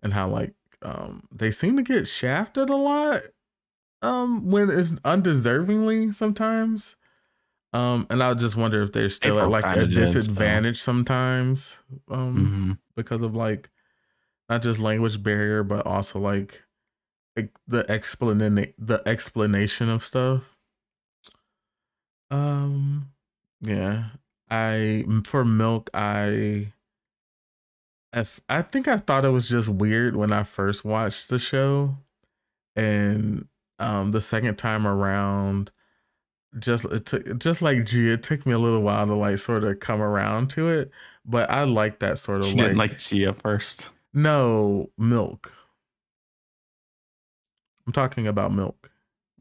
[0.03, 3.22] and how like um they seem to get shafted a lot,
[4.01, 6.95] um when it's undeservingly sometimes,
[7.74, 9.95] um and I just wonder if they're still at like a did, so.
[9.95, 11.78] disadvantage sometimes,
[12.10, 13.70] um hmm because of like
[14.49, 16.64] not just language barrier but also like
[17.68, 20.57] the explanation the explanation of stuff
[22.32, 23.09] um
[23.61, 24.05] yeah
[24.49, 26.71] i for milk I
[28.11, 31.97] if I think I thought it was just weird when I first watched the show,
[32.75, 35.71] and um the second time around,
[36.57, 39.63] just it took just like Gia, it took me a little while to like sort
[39.63, 40.89] of come around to it.
[41.23, 43.91] But I like that sort of She like, didn't like Gia first.
[44.11, 45.53] no milk.
[47.86, 48.89] I'm talking about milk.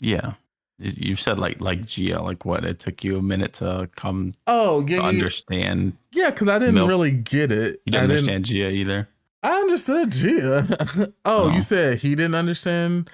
[0.00, 0.32] Yeah.
[0.78, 2.64] You said like like Gia, like what?
[2.64, 5.96] It took you a minute to come Oh to yeah, yeah, understand.
[6.12, 6.30] yeah.
[6.30, 6.88] Because I didn't Milk.
[6.88, 7.80] really get it.
[7.86, 9.08] You I didn't understand Gia either.
[9.42, 10.66] I understood Gia.
[10.98, 11.48] oh, Oh.
[11.50, 11.60] you oh.
[11.60, 13.10] said he didn't understand.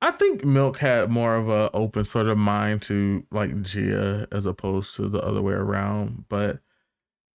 [0.00, 4.46] I think Milk had more of a open sort of mind to like Gia as
[4.46, 6.24] opposed to the other way around.
[6.28, 6.60] But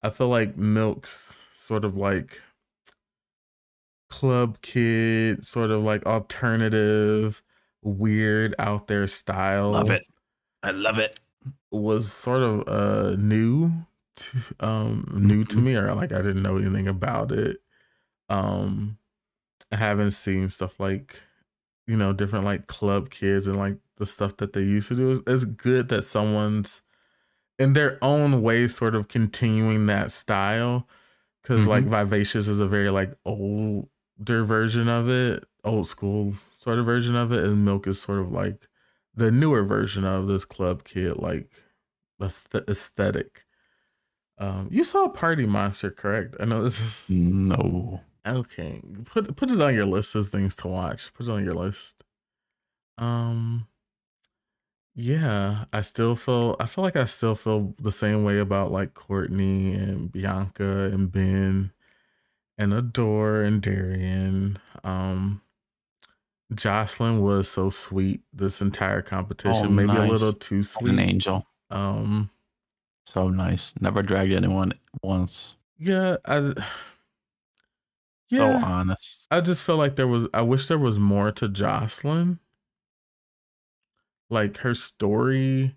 [0.03, 2.41] I feel like Milk's sort of like
[4.11, 7.43] club kid, sort of like alternative,
[7.83, 9.75] weird out there style.
[9.75, 10.05] Love it.
[10.63, 11.21] I love it.
[11.71, 13.71] was sort of uh new
[14.17, 15.61] to um new to Mhm.
[15.61, 17.59] me or like I didn't know anything about it.
[18.29, 18.99] Um,
[19.73, 21.23] I haven't seen stuff like,
[21.87, 25.13] you know, different like club kids and like the stuff that they used to do.
[25.13, 26.83] It's, it's good that someone's
[27.59, 30.89] in their own way sort of continuing that style
[31.43, 31.89] because like Mhm.
[31.89, 37.33] Vivacious is a very like older version of it, old school sort of version of
[37.33, 38.69] it, and Milk is sort of like
[39.15, 41.51] the newer version of this club kid like
[42.69, 43.45] aesthetic.
[44.39, 46.37] Um, you saw Party Monster, correct?
[46.41, 48.01] I know this is No.
[48.27, 48.81] okay.
[49.05, 51.13] Put put it on your list as things to watch.
[51.15, 52.05] Put it on your list.
[52.99, 53.67] Um,
[54.95, 58.95] yeah, I still feel I feel like I still feel the same way about like
[58.95, 61.73] Courtney and Bianca and Ben
[62.59, 64.59] and Adore and Darienne.
[64.85, 65.42] Um
[66.55, 70.93] Joslyn was so sweet this entire competition, Oh, maybe a little too sweet.
[70.93, 71.47] An angel.
[71.71, 72.31] Um
[73.05, 73.75] So nice.
[73.81, 74.73] Never dragged anyone
[75.03, 75.57] once.
[75.79, 76.55] yeah, I So
[78.31, 79.27] yeah, honest.
[79.31, 82.39] I just feel like there was I wish there was more to Joslyn.
[84.31, 85.77] Like her story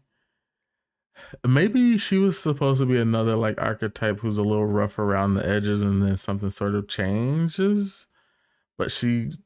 [1.48, 5.48] maybe she was supposed to be another like archetype who's a little rough around the
[5.48, 8.08] edges and then something sort of changes
[8.78, 9.40] but she's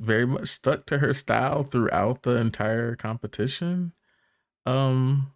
[0.00, 3.92] very much stuck to her style throughout the entire competition
[4.66, 5.32] um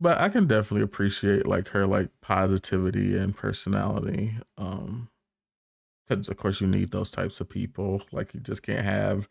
[0.00, 5.08] but i can definitely appreciate like her like positivity and personality um
[6.08, 9.28] because of course you need those types of people like you just can't have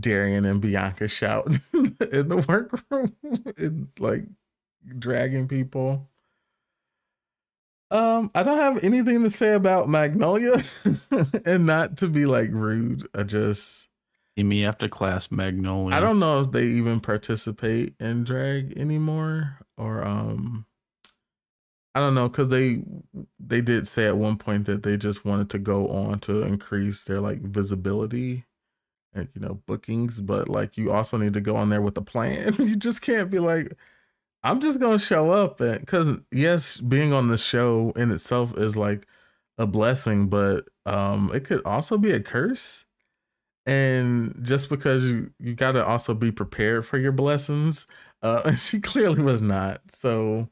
[0.00, 1.60] darienne and bianca shouting
[2.12, 3.14] in the workroom
[3.56, 4.24] and like
[4.98, 6.08] dragging people.
[7.90, 10.62] Um, I don't have anything to say about Magnolia,
[11.46, 13.08] and not to be like rude.
[13.14, 13.88] I just
[14.38, 15.96] See me after class, Magnolia.
[15.96, 20.64] I don't know if they even participate in drag anymore, or um,
[21.92, 22.84] I don't know because they
[23.40, 27.02] they did say at one point that they just wanted to go on to increase
[27.02, 28.44] their like visibility
[29.12, 32.02] and you know bookings, but like you also need to go on there with a
[32.02, 32.54] plan.
[32.60, 33.72] you just can't be like.
[34.42, 38.76] I'm just gonna show up and because yes, being on the show in itself is
[38.76, 39.06] like
[39.58, 42.84] a blessing, but um it could also be a curse.
[43.66, 47.86] And just because you you gotta also be prepared for your blessings,
[48.22, 49.90] uh and she clearly was not.
[49.90, 50.48] So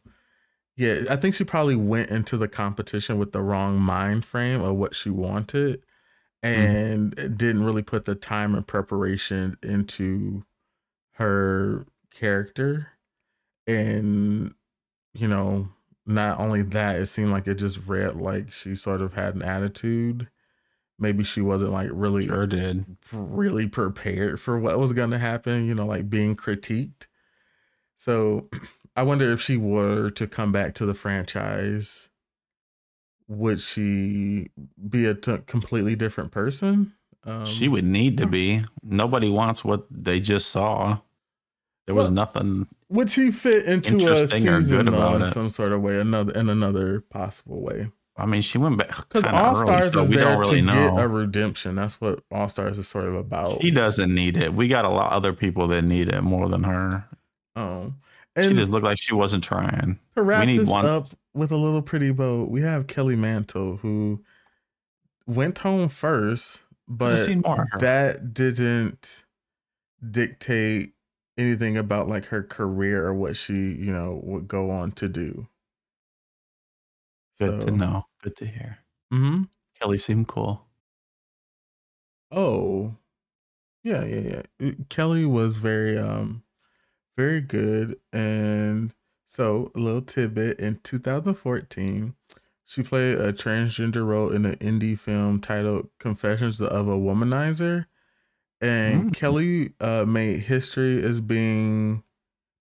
[0.77, 4.77] yeah, I think she probably went into the competition with the wrong mind frame of
[4.77, 5.83] what she wanted
[6.43, 10.45] and didn't really put the time and preparation into
[11.15, 12.96] her character
[13.67, 14.55] and
[15.15, 15.69] you know
[16.07, 19.43] not only that it seemed like it just read like she sort of had an
[19.43, 20.29] attitude
[20.99, 22.85] maybe she wasn't like really Sure did.
[23.13, 27.07] really prepared for what was going to happen you know like being critiqued
[27.97, 28.49] so
[28.97, 32.09] i wonder if she were to come back to the franchise
[33.29, 34.49] would she
[34.89, 36.93] be a t- completely different person
[37.25, 38.63] um, she would need to be.
[38.85, 40.99] Nobody wants what they just saw.
[41.87, 42.67] There was Well, nothing.
[42.89, 45.27] would she fit into a season though, in it.
[45.27, 49.25] some sort of way another in another possible way I mean, she went back Because
[49.25, 50.97] All Stars so is we there don't really to know.
[50.97, 51.75] get a redemption.
[51.77, 53.61] That's what All Stars is sort of about.
[53.61, 54.55] She doesn't need it.
[54.55, 57.05] We got a lot of other people that need it more than her.
[57.57, 57.93] Oh,
[58.43, 59.99] She just looked like she wasn't trying.
[60.15, 63.77] to wrap need this one- up with a little pretty bow, we have Kelly Mantle
[63.83, 64.25] who
[65.27, 67.79] went home first, but seen more of her.
[67.81, 69.25] that didn't
[70.11, 70.93] dictate
[71.39, 75.49] anything about like her career or what she, you know, would go on to do.
[77.39, 78.05] Good to know.
[78.23, 78.79] Good to hear.
[79.11, 79.45] hmm
[79.81, 80.67] Kelly seemed cool.
[82.31, 82.97] Oh,
[83.85, 84.73] yeah, yeah, yeah.
[84.91, 86.45] Kelly was very, um,
[87.17, 88.01] very good.
[88.13, 88.95] And
[89.27, 92.17] so, a little tidbit in 2014,
[92.67, 97.87] she played a transgender role in an indie film titled Confessions of a Womanizer.
[98.61, 99.15] And Mm.
[99.15, 102.03] Kelly uh, made history as being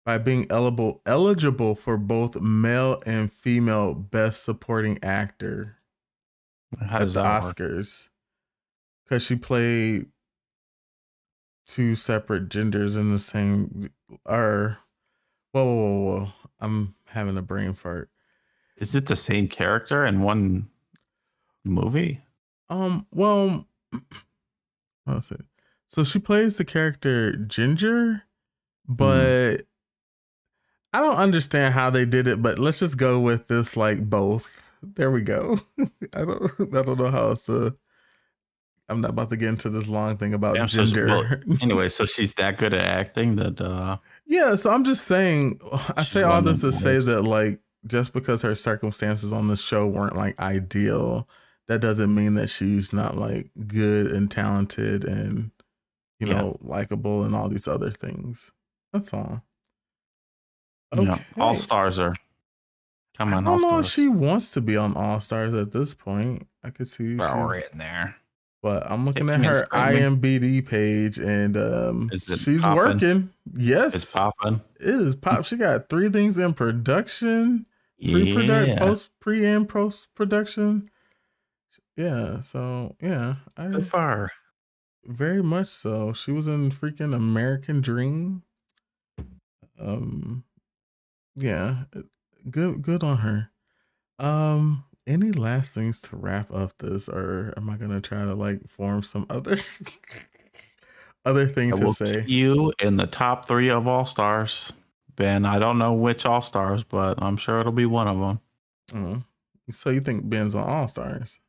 [0.04, 5.78] by being eligible eligible for both male and female best supporting actor
[6.80, 7.22] How at the?
[7.22, 8.10] Oscars
[9.04, 10.08] because she played
[11.66, 13.90] two separate genders in the same.
[14.26, 14.78] Or,
[15.52, 16.32] whoa, whoa, whoa, whoa!
[16.60, 18.10] I'm having a brain fart.
[18.78, 20.70] Is it the same character in one
[21.64, 22.22] movie?
[22.70, 23.66] Um, well,
[25.06, 25.46] what's it?
[25.96, 28.24] So she plays the character Ginger,
[28.86, 29.62] but
[30.92, 32.42] I don't understand how they did it.
[32.42, 34.62] But let's just go with this, like both.
[34.84, 35.58] There we go.
[36.14, 37.76] I don't, I don't know how else to.
[38.90, 41.08] I'm not about to get into this long thing about so- gender.
[41.48, 43.96] well, Anyway, so she's that good at acting that uh
[44.26, 45.62] Yeah, so I'm just saying.
[45.96, 49.88] I say all this to say that, like, just because her circumstances on the show
[49.88, 51.30] weren't like ideal,
[51.70, 55.52] that doesn't mean that she's not like good and talented and
[56.20, 56.42] you Yeah.
[56.42, 58.52] know likable and all these other things.
[58.94, 59.44] That's all.
[60.96, 61.20] Yeah.
[61.38, 63.34] All stars are I coming.
[63.36, 63.90] don't All know if stars.
[63.92, 66.48] she wants to be on All Stars at this point.
[66.64, 68.16] I could see, Bro, she- in there.
[68.62, 69.68] but I'm looking at her.
[69.72, 72.76] IMBD page, and um, she's poppin'?
[72.76, 73.30] working.
[73.56, 74.62] Yes, It's popping.
[74.80, 75.44] it is pop.
[75.46, 77.66] She got three things in production,
[78.02, 78.80] pre-production, Yeah.
[78.80, 80.90] post, pre, and post production.
[81.98, 84.32] Yeah, so yeah, I Good for her.
[85.06, 86.14] Very much so.
[86.14, 88.44] She was in freaking American Dream.
[89.80, 90.44] Um,
[91.36, 91.86] yeah,
[92.50, 93.52] good, good on her.
[94.20, 98.68] Um, any last things to wrap up this, or am I gonna try to like
[98.70, 99.58] form some other
[101.26, 102.26] other thing I to will say?
[102.26, 104.74] you in the top three of all stars.
[105.16, 108.42] Ben, I don't know which all stars, but I'm sure it'll be one of them.
[108.94, 109.24] Oh,
[109.72, 111.40] so you think Ben's on All Stars?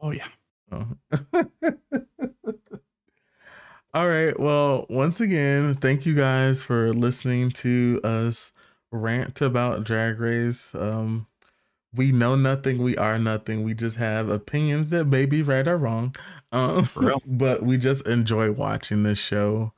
[0.00, 0.28] Oh yeah.
[0.72, 0.86] Oh.
[3.94, 4.38] All right.
[4.38, 8.52] Well, once again, thank you guys for listening to us
[8.90, 10.74] rant about Drag Race.
[10.74, 11.26] Um,
[11.94, 12.78] we know nothing.
[12.82, 13.64] We are nothing.
[13.64, 16.14] We just have opinions that may be right or wrong.
[16.52, 16.88] Um,
[17.26, 19.74] but we just enjoy watching this show.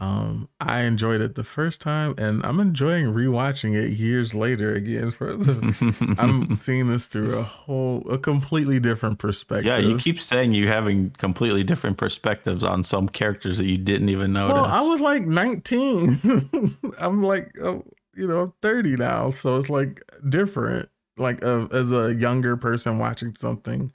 [0.00, 5.10] Um, I enjoyed it the first time, and I'm enjoying rewatching it years later again.
[5.10, 9.66] For the, I'm seeing this through a whole, a completely different perspective.
[9.66, 14.08] yeah, you keep saying you having completely different perspectives on some characters that you didn't
[14.08, 14.54] even notice.
[14.62, 16.78] Well, I was like 19.
[16.98, 20.88] I'm like, oh, you know, I'm 30 now, so it's like different.
[21.18, 23.92] Like uh, as a younger person watching something,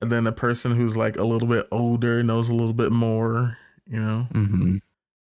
[0.00, 3.56] and then a person who's like a little bit older knows a little bit more.
[3.86, 4.80] You know, Mhm.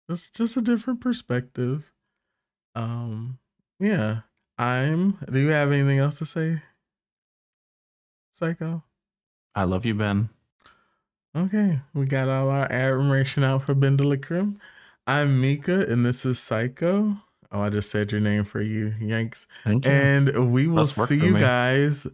[0.07, 1.91] It's just a different perspective.
[2.75, 3.39] Um,
[3.79, 4.21] yeah.
[4.57, 5.17] I'm.
[5.31, 6.61] Do you have anything else to say,
[8.39, 8.83] Saiko?
[9.53, 10.29] I love you, Ben.
[11.35, 14.57] Okay, we got all our admiration out for BenDeLaCreme.
[15.05, 17.21] I'm Mika, and this is Saiko.
[17.51, 19.45] Oh, I just said your name for you, Yanks.
[19.63, 19.91] Thank you.
[19.91, 21.39] And we will see you me.
[21.39, 22.07] guys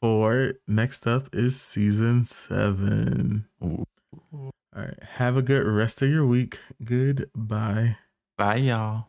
[0.00, 3.46] for next up is season seven.
[3.62, 3.84] Ooh.
[4.74, 6.60] All right, have a good rest of your week.
[6.84, 7.96] Goodbye.
[8.36, 9.06] Bye, y'all.